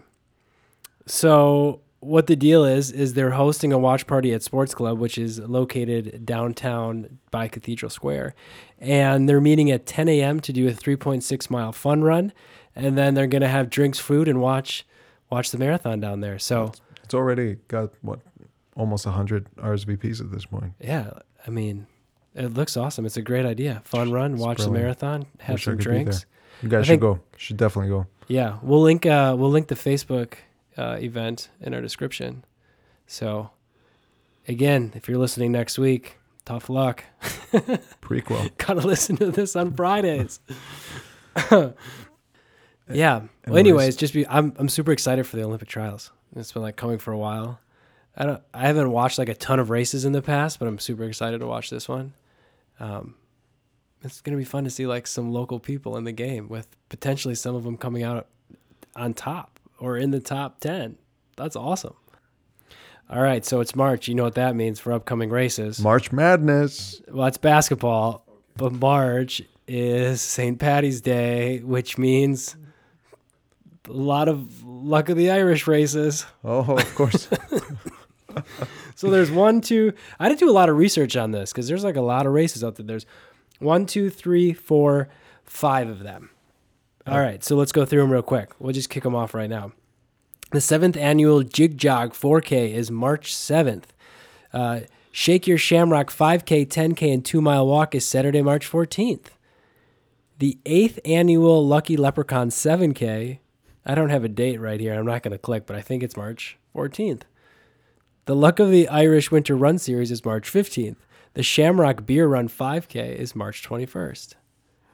So, 1.11 1.81
what 1.99 2.27
the 2.27 2.37
deal 2.37 2.63
is 2.63 2.89
is 2.89 3.15
they're 3.15 3.31
hosting 3.31 3.73
a 3.73 3.77
watch 3.77 4.07
party 4.07 4.31
at 4.33 4.43
Sports 4.43 4.73
Club, 4.73 4.97
which 4.97 5.17
is 5.17 5.39
located 5.39 6.25
downtown 6.25 7.19
by 7.31 7.49
Cathedral 7.49 7.89
Square, 7.89 8.33
and 8.79 9.27
they're 9.27 9.41
meeting 9.41 9.69
at 9.71 9.85
10 9.85 10.07
a.m. 10.07 10.39
to 10.39 10.53
do 10.53 10.69
a 10.69 10.71
3.6 10.71 11.49
mile 11.49 11.73
fun 11.73 12.01
run, 12.01 12.31
and 12.77 12.97
then 12.97 13.13
they're 13.13 13.27
gonna 13.27 13.49
have 13.49 13.69
drinks, 13.69 13.99
food, 13.99 14.29
and 14.29 14.39
watch 14.39 14.85
watch 15.29 15.51
the 15.51 15.57
marathon 15.57 15.99
down 15.99 16.21
there. 16.21 16.39
So. 16.39 16.71
It's 17.03 17.13
already 17.13 17.57
got 17.67 17.91
what 18.01 18.21
almost 18.77 19.03
hundred 19.03 19.53
RSVPs 19.57 20.21
at 20.21 20.31
this 20.31 20.45
point. 20.45 20.71
Yeah, 20.79 21.11
I 21.45 21.49
mean, 21.49 21.87
it 22.35 22.53
looks 22.53 22.77
awesome. 22.77 23.05
It's 23.05 23.17
a 23.17 23.21
great 23.21 23.45
idea. 23.45 23.81
Fun 23.83 24.13
run, 24.13 24.35
It's 24.35 24.41
watch 24.41 24.59
the 24.59 24.71
marathon, 24.71 25.25
have 25.39 25.55
Wish 25.55 25.65
some 25.65 25.73
could 25.73 25.79
be 25.79 25.83
there. 25.83 25.93
drinks. 26.05 26.25
You 26.61 26.69
guys 26.69 26.79
I 26.79 26.83
should 26.83 26.87
think- 26.93 27.01
go. 27.01 27.19
Should 27.35 27.57
definitely 27.57 27.89
go. 27.89 28.07
Yeah, 28.29 28.59
we'll 28.61 28.81
link 28.81 29.05
uh 29.05 29.35
we'll 29.37 29.49
link 29.49 29.67
the 29.67 29.75
Facebook 29.75 30.35
uh, 30.81 30.97
event 30.99 31.49
in 31.61 31.73
our 31.73 31.81
description. 31.81 32.43
So, 33.05 33.51
again, 34.47 34.91
if 34.95 35.07
you're 35.07 35.19
listening 35.19 35.51
next 35.51 35.77
week, 35.77 36.17
tough 36.43 36.69
luck. 36.69 37.03
Prequel. 38.01 38.57
Gotta 38.57 38.81
listen 38.81 39.15
to 39.17 39.31
this 39.31 39.55
on 39.55 39.73
Fridays. 39.73 40.39
yeah. 42.91 43.21
Well, 43.47 43.57
Anyways. 43.57 43.95
just 43.95 44.13
be 44.13 44.27
I'm 44.27 44.53
I'm 44.57 44.69
super 44.69 44.91
excited 44.91 45.27
for 45.27 45.37
the 45.37 45.43
Olympic 45.43 45.69
trials. 45.69 46.11
It's 46.35 46.51
been 46.51 46.61
like 46.61 46.75
coming 46.77 46.97
for 46.97 47.11
a 47.11 47.17
while. 47.17 47.59
I 48.17 48.25
don't 48.25 48.41
I 48.53 48.67
haven't 48.67 48.91
watched 48.91 49.17
like 49.19 49.29
a 49.29 49.35
ton 49.35 49.59
of 49.59 49.69
races 49.69 50.03
in 50.03 50.13
the 50.13 50.21
past, 50.21 50.59
but 50.59 50.67
I'm 50.67 50.79
super 50.79 51.03
excited 51.03 51.39
to 51.39 51.47
watch 51.47 51.69
this 51.69 51.87
one. 51.87 52.13
Um, 52.79 53.15
it's 54.03 54.21
gonna 54.21 54.37
be 54.37 54.43
fun 54.43 54.63
to 54.63 54.69
see 54.69 54.87
like 54.87 55.05
some 55.05 55.31
local 55.31 55.59
people 55.59 55.95
in 55.95 56.05
the 56.05 56.11
game 56.11 56.49
with 56.49 56.67
potentially 56.89 57.35
some 57.35 57.55
of 57.55 57.63
them 57.63 57.77
coming 57.77 58.03
out 58.03 58.27
on 58.95 59.13
top 59.13 59.59
or 59.81 59.97
in 59.97 60.11
the 60.11 60.19
top 60.21 60.61
ten. 60.61 60.97
That's 61.35 61.55
awesome. 61.55 61.95
All 63.09 63.21
right, 63.21 63.43
so 63.43 63.59
it's 63.59 63.75
March. 63.75 64.07
You 64.07 64.15
know 64.15 64.23
what 64.23 64.35
that 64.35 64.55
means 64.55 64.79
for 64.79 64.93
upcoming 64.93 65.29
races. 65.29 65.81
March 65.81 66.13
Madness. 66.13 67.01
Well, 67.09 67.27
it's 67.27 67.37
basketball, 67.37 68.25
but 68.55 68.71
March 68.71 69.41
is 69.67 70.21
St. 70.21 70.57
Patty's 70.57 71.01
Day, 71.01 71.59
which 71.59 71.97
means 71.97 72.55
a 73.89 73.91
lot 73.91 74.29
of 74.29 74.63
luck 74.63 75.09
of 75.09 75.17
the 75.17 75.31
Irish 75.31 75.67
races. 75.67 76.25
Oh, 76.43 76.77
of 76.77 76.95
course. 76.95 77.27
So 78.95 79.09
there's 79.09 79.31
one, 79.31 79.61
two. 79.61 79.93
I 80.19 80.29
did 80.29 80.37
do 80.37 80.47
a 80.47 80.53
lot 80.53 80.69
of 80.69 80.77
research 80.77 81.17
on 81.17 81.31
this 81.31 81.51
because 81.51 81.67
there's 81.67 81.83
like 81.83 81.95
a 81.95 82.01
lot 82.01 82.27
of 82.27 82.33
races 82.33 82.63
out 82.63 82.75
there. 82.75 82.85
There's 82.85 83.07
one, 83.57 83.87
two, 83.87 84.11
three, 84.11 84.53
four, 84.53 85.09
five 85.43 85.89
of 85.89 85.99
them. 85.99 86.29
All 87.07 87.19
right, 87.19 87.43
so 87.43 87.55
let's 87.55 87.71
go 87.71 87.85
through 87.85 88.01
them 88.01 88.11
real 88.11 88.21
quick. 88.21 88.51
We'll 88.59 88.73
just 88.73 88.89
kick 88.89 89.03
them 89.03 89.15
off 89.15 89.33
right 89.33 89.49
now. 89.49 89.71
The 90.51 90.61
seventh 90.61 90.97
annual 90.97 91.43
Jig 91.43 91.77
Jog 91.77 92.13
4K 92.13 92.73
is 92.73 92.91
March 92.91 93.33
7th. 93.33 93.85
Uh, 94.53 94.81
Shake 95.11 95.47
Your 95.47 95.57
Shamrock 95.57 96.09
5K, 96.09 96.67
10K, 96.67 97.13
and 97.13 97.25
2 97.25 97.41
Mile 97.41 97.65
Walk 97.65 97.95
is 97.95 98.05
Saturday, 98.05 98.41
March 98.41 98.69
14th. 98.69 99.27
The 100.39 100.57
eighth 100.65 100.99
annual 101.05 101.65
Lucky 101.65 101.97
Leprechaun 101.97 102.49
7K, 102.49 103.39
I 103.85 103.95
don't 103.95 104.09
have 104.09 104.23
a 104.23 104.29
date 104.29 104.59
right 104.59 104.79
here. 104.79 104.93
I'm 104.93 105.05
not 105.05 105.23
going 105.23 105.31
to 105.31 105.37
click, 105.37 105.65
but 105.65 105.75
I 105.75 105.81
think 105.81 106.03
it's 106.03 106.17
March 106.17 106.57
14th. 106.75 107.23
The 108.25 108.35
Luck 108.35 108.59
of 108.59 108.69
the 108.69 108.87
Irish 108.87 109.31
Winter 109.31 109.55
Run 109.55 109.77
Series 109.77 110.11
is 110.11 110.23
March 110.23 110.51
15th. 110.51 110.97
The 111.33 111.43
Shamrock 111.43 112.05
Beer 112.05 112.27
Run 112.27 112.47
5K 112.47 113.15
is 113.15 113.35
March 113.35 113.67
21st. 113.67 114.35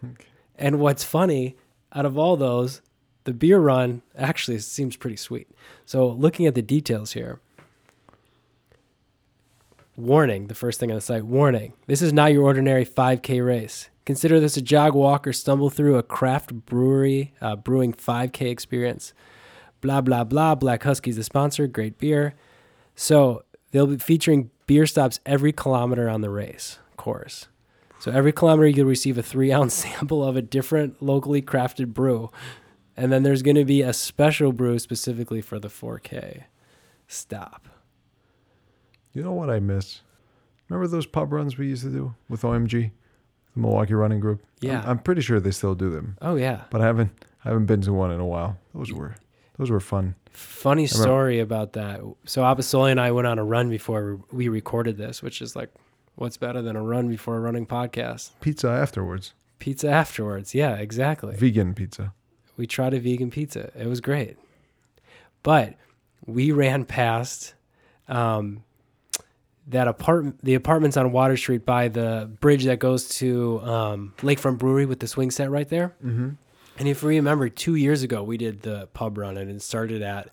Okay. 0.03 0.25
And 0.55 0.79
what's 0.79 1.03
funny, 1.03 1.55
out 1.93 2.05
of 2.05 2.17
all 2.17 2.37
those, 2.37 2.81
the 3.23 3.33
beer 3.33 3.59
run 3.59 4.01
actually 4.15 4.59
seems 4.59 4.95
pretty 4.95 5.17
sweet. 5.17 5.49
So, 5.85 6.07
looking 6.07 6.45
at 6.45 6.55
the 6.55 6.61
details 6.61 7.13
here, 7.13 7.39
warning 9.95 10.47
the 10.47 10.55
first 10.55 10.79
thing 10.79 10.91
on 10.91 10.95
the 10.95 11.01
site 11.01 11.25
warning 11.25 11.73
this 11.87 12.01
is 12.01 12.13
not 12.13 12.31
your 12.31 12.43
ordinary 12.43 12.85
5K 12.85 13.45
race. 13.45 13.89
Consider 14.05 14.39
this 14.39 14.55
a 14.55 14.61
jog, 14.61 14.93
walk, 14.93 15.27
or 15.27 15.33
stumble 15.33 15.69
through 15.69 15.97
a 15.97 16.03
craft 16.03 16.53
brewery 16.65 17.33
uh, 17.41 17.57
brewing 17.57 17.93
5K 17.93 18.49
experience. 18.49 19.13
Blah, 19.81 20.01
blah, 20.01 20.23
blah. 20.23 20.55
Black 20.55 20.83
Husky's 20.83 21.17
the 21.17 21.23
sponsor. 21.23 21.67
Great 21.67 21.97
beer. 21.97 22.33
So, 22.95 23.43
they'll 23.71 23.87
be 23.87 23.97
featuring 23.97 24.49
beer 24.65 24.85
stops 24.85 25.19
every 25.25 25.51
kilometer 25.51 26.09
on 26.09 26.21
the 26.21 26.29
race 26.29 26.79
course. 26.97 27.47
So 27.99 28.11
every 28.11 28.31
kilometer 28.31 28.67
you'll 28.67 28.87
receive 28.87 29.17
a 29.17 29.23
three 29.23 29.51
ounce 29.51 29.73
sample 29.85 30.23
of 30.23 30.35
a 30.35 30.41
different 30.41 31.01
locally 31.01 31.41
crafted 31.41 31.93
brew. 31.93 32.31
And 32.95 33.11
then 33.11 33.23
there's 33.23 33.41
going 33.43 33.55
to 33.57 33.65
be 33.65 33.81
a 33.81 33.93
special 33.93 34.51
brew 34.51 34.79
specifically 34.79 35.41
for 35.41 35.59
the 35.59 35.67
4K 35.67 36.43
stop. 37.07 37.67
You 39.13 39.23
know 39.23 39.33
what 39.33 39.49
I 39.49 39.59
miss? 39.59 40.01
Remember 40.69 40.87
those 40.87 41.05
pub 41.05 41.31
runs 41.31 41.57
we 41.57 41.67
used 41.67 41.83
to 41.83 41.89
do 41.89 42.15
with 42.29 42.41
OMG, 42.41 42.91
the 43.53 43.59
Milwaukee 43.59 43.93
Running 43.93 44.19
Group? 44.19 44.41
I'm- 44.63 44.69
Yeah. 44.71 44.83
I'm, 44.85 44.99
pretty 44.99 45.21
sure 45.21 45.39
they 45.39 45.51
still 45.51 45.75
do 45.75 45.89
them, 45.89 46.17
Oh 46.21 46.35
yeah. 46.35 46.63
but 46.69 46.81
I 46.81 46.85
haven't 46.85 47.11
I 47.45 47.49
haven't 47.49 47.67
been 47.67 47.81
to 47.81 47.93
one 47.93 48.11
in 48.11 48.19
a 48.19 48.25
while. 48.25 48.57
Those 48.75 48.91
were 48.91 49.15
those 49.57 49.69
were 49.71 49.79
fun. 49.79 50.15
Funny 50.31 50.85
story 50.87 51.39
about 51.39 51.73
that. 51.73 52.01
So 52.25 52.41
Apostoli 52.41 52.91
and 52.91 52.99
I 52.99 53.11
went 53.11 53.27
on 53.27 53.39
a 53.39 53.43
run 53.43 53.69
before 53.69 54.19
we 54.31 54.49
recorded 54.49 54.97
this, 54.97 55.23
which 55.23 55.41
is 55.41 55.55
like 55.55 55.69
what's 56.17 56.35
better 56.35 56.61
than 56.61 56.75
a 56.75 56.81
run 56.81 57.07
before 57.07 57.37
a 57.37 57.39
running 57.39 57.65
podcast? 57.65 58.31
Pizza 58.41 58.67
afterwards, 58.69 59.33
Pizza 59.59 59.89
afterwards. 59.89 60.53
Yeah, 60.53 60.75
exactly. 60.75 61.35
vegan 61.35 61.73
pizza. 61.73 62.13
we 62.57 62.67
tried 62.67 62.93
a 62.93 62.99
vegan 62.99 63.31
pizza. 63.31 63.71
It 63.79 63.87
was 63.87 64.01
great. 64.01 64.37
But 65.43 65.75
we 66.25 66.51
ran 66.51 66.83
past 66.83 67.53
um, 68.09 68.63
that 69.67 69.87
apartment, 69.87 70.39
the 70.43 70.55
apartments 70.55 70.97
on 70.97 71.11
Water 71.11 71.37
Street 71.37 71.65
by 71.65 71.87
the 71.87 72.29
bridge 72.41 72.65
that 72.65 72.79
goes 72.79 73.07
to 73.19 73.61
um, 73.61 74.13
Lakefront 74.17 74.57
Brewery 74.57 74.85
with 74.85 74.99
the 74.99 75.07
swing 75.07 75.31
set 75.31 75.49
right 75.49 75.69
there. 75.69 75.95
Mm-hmm. 76.03 76.29
And 76.79 76.87
if 76.87 77.01
you 77.01 77.09
remember, 77.09 77.49
two 77.49 77.75
years 77.75 78.03
ago 78.03 78.23
we 78.23 78.37
did 78.37 78.61
the 78.61 78.87
pub 78.93 79.17
run, 79.17 79.37
and 79.37 79.49
it 79.49 79.61
started 79.61 80.01
at 80.01 80.29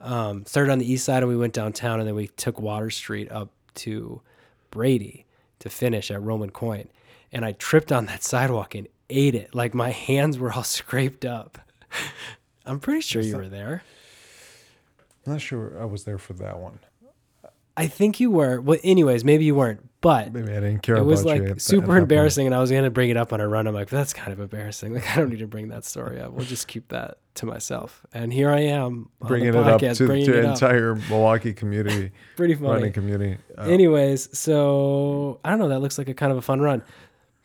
um, 0.00 0.44
started 0.46 0.70
on 0.70 0.78
the 0.78 0.90
east 0.90 1.04
side, 1.04 1.22
and 1.22 1.28
we 1.28 1.36
went 1.36 1.54
downtown, 1.54 1.98
and 1.98 2.08
then 2.08 2.14
we 2.14 2.28
took 2.28 2.60
Water 2.60 2.90
Street 2.90 3.30
up 3.32 3.50
to 3.76 4.20
Brady 4.70 5.26
to 5.60 5.68
finish 5.70 6.10
at 6.10 6.22
Roman 6.22 6.50
Coin. 6.50 6.88
And 7.32 7.44
I 7.44 7.52
tripped 7.52 7.92
on 7.92 8.06
that 8.06 8.22
sidewalk 8.32 8.74
and 8.74 8.88
ate 9.10 9.34
it. 9.34 9.54
Like 9.54 9.74
my 9.74 9.90
hands 9.90 10.38
were 10.38 10.52
all 10.52 10.62
scraped 10.64 11.24
up. 11.24 11.58
I'm 12.66 12.80
pretty 12.80 13.00
sure 13.00 13.22
you 13.22 13.36
were 13.36 13.48
there. 13.48 13.82
I'm 15.26 15.32
not 15.32 15.40
sure 15.40 15.80
I 15.80 15.86
was 15.86 16.04
there 16.04 16.18
for 16.18 16.34
that 16.34 16.58
one. 16.58 16.80
I 17.76 17.86
think 17.86 18.20
you 18.20 18.30
were. 18.30 18.60
Well, 18.60 18.78
anyways, 18.82 19.24
maybe 19.24 19.44
you 19.44 19.54
weren't, 19.54 19.87
but 20.00 20.32
Maybe 20.32 20.52
I 20.52 20.60
didn't 20.60 20.82
care 20.82 20.96
it 20.96 21.04
was 21.04 21.24
you 21.24 21.30
like 21.30 21.42
at 21.42 21.60
super 21.60 21.96
embarrassing. 21.96 22.46
And 22.46 22.54
I 22.54 22.60
was 22.60 22.70
gonna 22.70 22.90
bring 22.90 23.10
it 23.10 23.16
up 23.16 23.32
on 23.32 23.40
a 23.40 23.48
run. 23.48 23.66
I'm 23.66 23.74
like, 23.74 23.88
that's 23.88 24.12
kind 24.12 24.32
of 24.32 24.40
embarrassing. 24.40 24.94
Like, 24.94 25.10
I 25.10 25.16
don't 25.16 25.30
need 25.30 25.40
to 25.40 25.46
bring 25.46 25.68
that 25.68 25.84
story 25.84 26.20
up. 26.20 26.32
We'll 26.32 26.46
just 26.46 26.68
keep 26.68 26.88
that 26.88 27.18
to 27.34 27.46
myself. 27.46 28.04
And 28.12 28.32
here 28.32 28.50
I 28.50 28.60
am, 28.60 29.10
Bringing 29.20 29.48
it 29.48 29.56
up 29.56 29.80
to 29.80 30.06
bringing 30.06 30.30
the 30.30 30.48
up. 30.48 30.54
entire 30.54 30.94
Milwaukee 30.94 31.52
community, 31.52 32.12
Pretty 32.36 32.54
funny. 32.54 32.68
running 32.68 32.92
community. 32.92 33.38
Uh, 33.56 33.62
Anyways, 33.62 34.36
so 34.38 35.40
I 35.44 35.50
don't 35.50 35.58
know. 35.58 35.68
That 35.68 35.80
looks 35.80 35.98
like 35.98 36.08
a 36.08 36.14
kind 36.14 36.32
of 36.32 36.38
a 36.38 36.42
fun 36.42 36.60
run. 36.60 36.82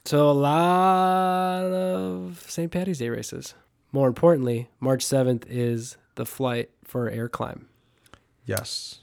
So 0.06 0.30
a 0.30 0.34
lot 0.34 1.64
of 1.64 2.44
St. 2.48 2.72
Patty's 2.72 3.00
Day 3.00 3.10
races. 3.10 3.56
More 3.92 4.08
importantly, 4.08 4.70
March 4.80 5.06
7th 5.06 5.46
is 5.48 5.98
the 6.16 6.26
flight 6.26 6.70
for 6.84 7.10
air 7.10 7.30
climb 7.30 7.68
yes. 8.46 9.00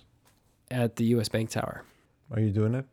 at 0.71 0.97
the 0.97 1.05
U.S. 1.07 1.29
Bank 1.29 1.51
Tower. 1.51 1.85
Are 2.33 2.41
you 2.41 2.51
doing 2.51 2.75
it? 2.75 2.85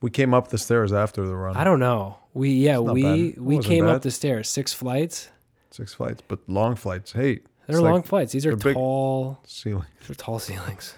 We 0.00 0.10
came 0.10 0.32
up 0.32 0.48
the 0.48 0.58
stairs 0.58 0.92
after 0.92 1.26
the 1.26 1.36
run. 1.36 1.56
I 1.56 1.64
don't 1.64 1.80
know. 1.80 2.18
We 2.32 2.50
yeah 2.50 2.78
we 2.78 3.34
we 3.36 3.58
came 3.58 3.86
up 3.86 4.02
the 4.02 4.10
stairs, 4.10 4.48
six 4.48 4.72
flights. 4.72 5.28
Six 5.70 5.94
flights, 5.94 6.22
but 6.26 6.40
long 6.48 6.74
flights. 6.74 7.12
Hey, 7.12 7.40
They're 7.66 7.76
it's 7.76 7.80
like 7.80 7.92
long 7.92 8.02
flights. 8.02 8.32
These 8.32 8.46
are 8.46 8.56
tall. 8.56 9.38
ceilings. 9.46 9.86
They're 10.06 10.16
tall 10.16 10.38
ceilings. 10.38 10.94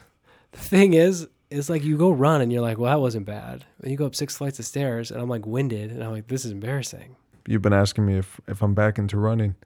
The 0.53 0.59
thing 0.59 0.95
is, 0.95 1.29
is 1.51 1.69
like 1.69 1.85
you 1.85 1.97
go 1.97 2.11
run 2.11 2.41
and 2.41 2.53
you're 2.53 2.63
like, 2.63 2.79
well, 2.79 2.91
that 2.91 3.01
wasn't 3.01 3.27
bad. 3.27 3.65
And 3.83 3.91
you 3.91 3.97
go 3.97 4.07
up 4.07 4.15
six 4.15 4.37
flights 4.37 4.59
of 4.59 4.65
stairs, 4.65 5.11
and 5.11 5.21
I'm 5.21 5.29
like 5.29 5.47
winded, 5.47 5.91
and 5.91 6.03
I'm 6.03 6.13
like, 6.13 6.29
this 6.29 6.45
is 6.45 6.53
embarrassing. 6.53 7.17
You've 7.47 7.63
been 7.63 7.73
asking 7.73 8.07
me 8.07 8.17
if 8.19 8.41
if 8.49 8.63
I'm 8.63 8.75
back 8.75 8.99
into 8.99 9.19
running. 9.19 9.57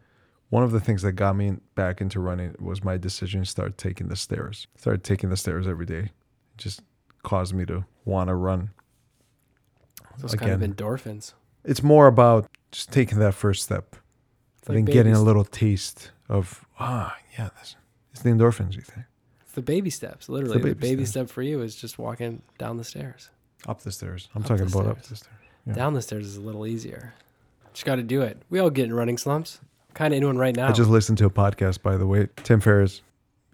One 0.49 0.63
of 0.63 0.71
the 0.71 0.81
things 0.81 1.03
that 1.03 1.13
got 1.13 1.35
me 1.37 1.57
back 1.75 2.01
into 2.01 2.21
running 2.21 2.55
was 2.61 2.83
my 2.85 2.97
decision 2.97 3.43
to 3.43 3.47
start 3.47 3.77
taking 3.79 4.09
the 4.09 4.17
stairs. 4.17 4.69
Started 4.77 5.03
taking 5.03 5.29
the 5.29 5.37
stairs 5.37 5.67
every 5.67 5.87
day. 5.87 5.99
It 5.99 6.11
just 6.57 6.83
caused 7.23 7.53
me 7.53 7.67
to 7.67 7.85
want 8.05 8.29
to 8.29 8.35
run. 8.35 8.71
Those 10.19 10.35
kind 10.35 10.53
of 10.53 10.61
endorphins. 10.61 11.33
It's 11.65 11.83
more 11.83 12.07
about 12.07 12.47
just 12.73 12.93
taking 12.93 13.19
that 13.19 13.35
first 13.35 13.63
step 13.65 13.97
It's 14.61 14.69
and 14.69 14.87
like 14.87 14.93
getting 14.93 15.15
a 15.15 15.23
little 15.23 15.45
taste 15.45 16.11
of 16.29 16.65
ah 16.79 17.17
yeah, 17.39 17.51
this 17.59 17.77
it's 18.13 18.23
the 18.23 18.31
endorphins. 18.31 18.75
You 18.75 18.83
think 18.83 19.07
It's 19.43 19.53
the 19.53 19.63
baby 19.63 19.91
steps. 19.91 20.29
Literally, 20.29 20.59
the 20.59 20.63
baby 20.63 20.75
baby, 20.75 21.05
steps. 21.05 21.29
step 21.29 21.35
for 21.35 21.43
you 21.43 21.61
is 21.63 21.75
just 21.77 21.99
walking 21.99 22.43
down 22.59 22.77
the 22.77 22.85
stairs. 22.85 23.31
up 23.69 23.83
the 23.83 23.93
stairs? 23.93 24.29
I'm 24.35 24.43
Up 24.43 24.49
talking 24.49 24.67
the 24.67 24.79
about 24.79 24.91
up 24.91 25.03
the 25.03 25.17
stairs. 25.17 25.35
Yeah. 25.67 25.75
Down 25.75 25.95
the 25.95 26.03
stairs 26.03 26.27
is 26.27 26.37
a 26.37 26.41
little 26.41 26.67
easier. 26.67 27.13
Just 27.73 27.85
got 27.85 27.97
to 27.97 28.03
do 28.03 28.23
it. 28.23 28.41
We 28.49 28.59
all 28.59 28.71
get 28.71 28.87
in 28.87 28.95
running 28.95 29.19
slumps. 29.19 29.61
Kind 29.95 30.15
of 30.15 30.17
into 30.17 30.29
one 30.29 30.39
right 30.39 30.55
now. 30.55 30.69
I 30.69 30.73
just 30.73 30.89
listened 30.91 31.19
to 31.19 31.27
a 31.27 31.31
podcast, 31.31 31.83
by 31.83 31.97
the 31.97 32.07
way. 32.07 32.29
Tim 32.43 32.61
Ferriss, 32.61 33.03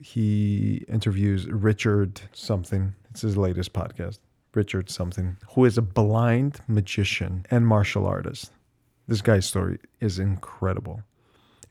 he 0.01 0.85
interviews 0.89 1.47
Richard 1.47 2.21
something. 2.33 2.95
It's 3.11 3.23
his 3.23 3.37
latest 3.37 3.73
podcast. 3.73 4.19
Richard 4.55 4.91
something, 4.91 5.37
who 5.55 5.65
is 5.65 5.79
a 5.79 5.83
blind 5.83 6.61
magician 6.69 7.47
and 7.51 7.67
martial 7.67 8.07
artist. 8.07 8.53
This 9.09 9.23
guy's 9.23 9.47
story 9.47 9.79
is 10.01 10.19
incredible. 10.19 11.03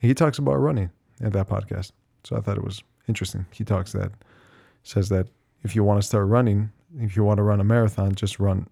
He 0.00 0.14
talks 0.14 0.38
about 0.38 0.56
running 0.56 0.90
in 1.20 1.30
that 1.30 1.48
podcast. 1.48 1.92
So 2.24 2.36
I 2.36 2.40
thought 2.40 2.58
it 2.58 2.64
was 2.64 2.82
interesting. 3.08 3.46
He 3.52 3.64
talks 3.64 3.92
that, 3.92 4.12
says 4.82 5.08
that 5.10 5.28
if 5.62 5.76
you 5.76 5.84
want 5.84 6.00
to 6.00 6.06
start 6.06 6.26
running, 6.26 6.70
if 6.98 7.16
you 7.16 7.24
want 7.24 7.38
to 7.38 7.42
run 7.42 7.60
a 7.60 7.64
marathon, 7.64 8.14
just 8.14 8.38
run 8.38 8.66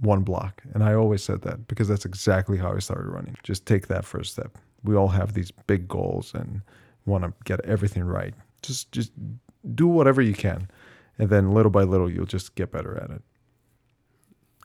one 0.00 0.22
block. 0.22 0.62
And 0.74 0.82
I 0.82 0.94
always 0.94 1.22
said 1.22 1.42
that 1.42 1.68
because 1.68 1.88
that's 1.88 2.04
exactly 2.04 2.58
how 2.58 2.72
I 2.72 2.78
started 2.78 3.08
running. 3.08 3.36
Just 3.42 3.66
take 3.66 3.88
that 3.88 4.04
first 4.04 4.32
step. 4.32 4.58
We 4.82 4.96
all 4.96 5.08
have 5.08 5.34
these 5.34 5.50
big 5.50 5.86
goals 5.86 6.32
and 6.34 6.62
want 7.06 7.24
to 7.24 7.32
get 7.44 7.64
everything 7.64 8.04
right. 8.04 8.34
Just 8.62 8.90
just 8.92 9.12
do 9.74 9.86
whatever 9.86 10.20
you 10.20 10.34
can. 10.34 10.68
And 11.18 11.30
then 11.30 11.52
little 11.52 11.70
by 11.70 11.82
little 11.82 12.10
you'll 12.10 12.26
just 12.26 12.54
get 12.54 12.72
better 12.72 12.96
at 12.96 13.10
it. 13.10 13.22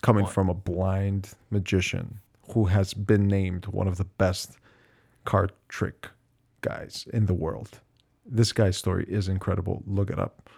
Coming 0.01 0.23
What? 0.25 0.33
from 0.33 0.49
a 0.49 0.53
blind 0.53 1.31
magician 1.49 2.19
who 2.53 2.65
has 2.65 2.93
been 2.93 3.27
named 3.27 3.65
one 3.67 3.87
of 3.87 3.97
the 3.97 4.05
best 4.05 4.57
card 5.25 5.51
trick 5.69 6.09
guys 6.61 7.07
in 7.11 7.25
the 7.25 7.33
world. 7.33 7.79
This 8.25 8.51
guy's 8.53 8.77
story 8.77 9.05
is 9.07 9.27
incredible. 9.27 9.83
Look 9.87 10.09
it 10.09 10.19
up. 10.19 10.49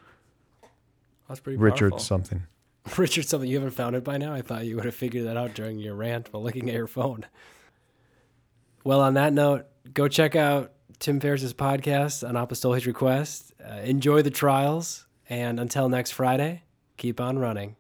That's 1.28 1.40
pretty 1.40 1.58
Richard 1.58 1.92
powerful. 1.92 2.00
something. 2.00 2.44
Richard, 2.98 3.26
something 3.26 3.50
you 3.50 3.58
haven't 3.58 3.72
found 3.72 3.96
it 3.96 4.04
by 4.04 4.18
now. 4.18 4.34
I 4.34 4.42
thought 4.42 4.66
you 4.66 4.76
would 4.76 4.86
have 4.86 4.96
figured 4.96 5.26
that 5.28 5.38
out 5.38 5.54
during 5.54 5.80
your 5.80 5.96
rant 5.96 6.32
while 6.34 6.44
looking 6.44 6.68
at 6.70 6.76
your 6.76 6.88
phone. 6.88 7.26
Well, 8.84 9.02
on 9.02 9.14
that 9.16 9.34
note, 9.34 9.66
go 9.94 10.08
check 10.08 10.36
out 10.36 10.72
Tim 11.00 11.20
Ferriss's 11.20 11.54
podcast 11.54 12.28
on 12.28 12.36
Apostoli's 12.36 12.88
Request. 12.88 13.54
Uh, 13.64 13.76
enjoy 13.84 14.22
the 14.22 14.32
trials, 14.32 15.06
and 15.30 15.60
until 15.60 15.90
next 15.90 16.12
Friday, 16.12 16.64
keep 16.98 17.20
on 17.22 17.38
running. 17.38 17.76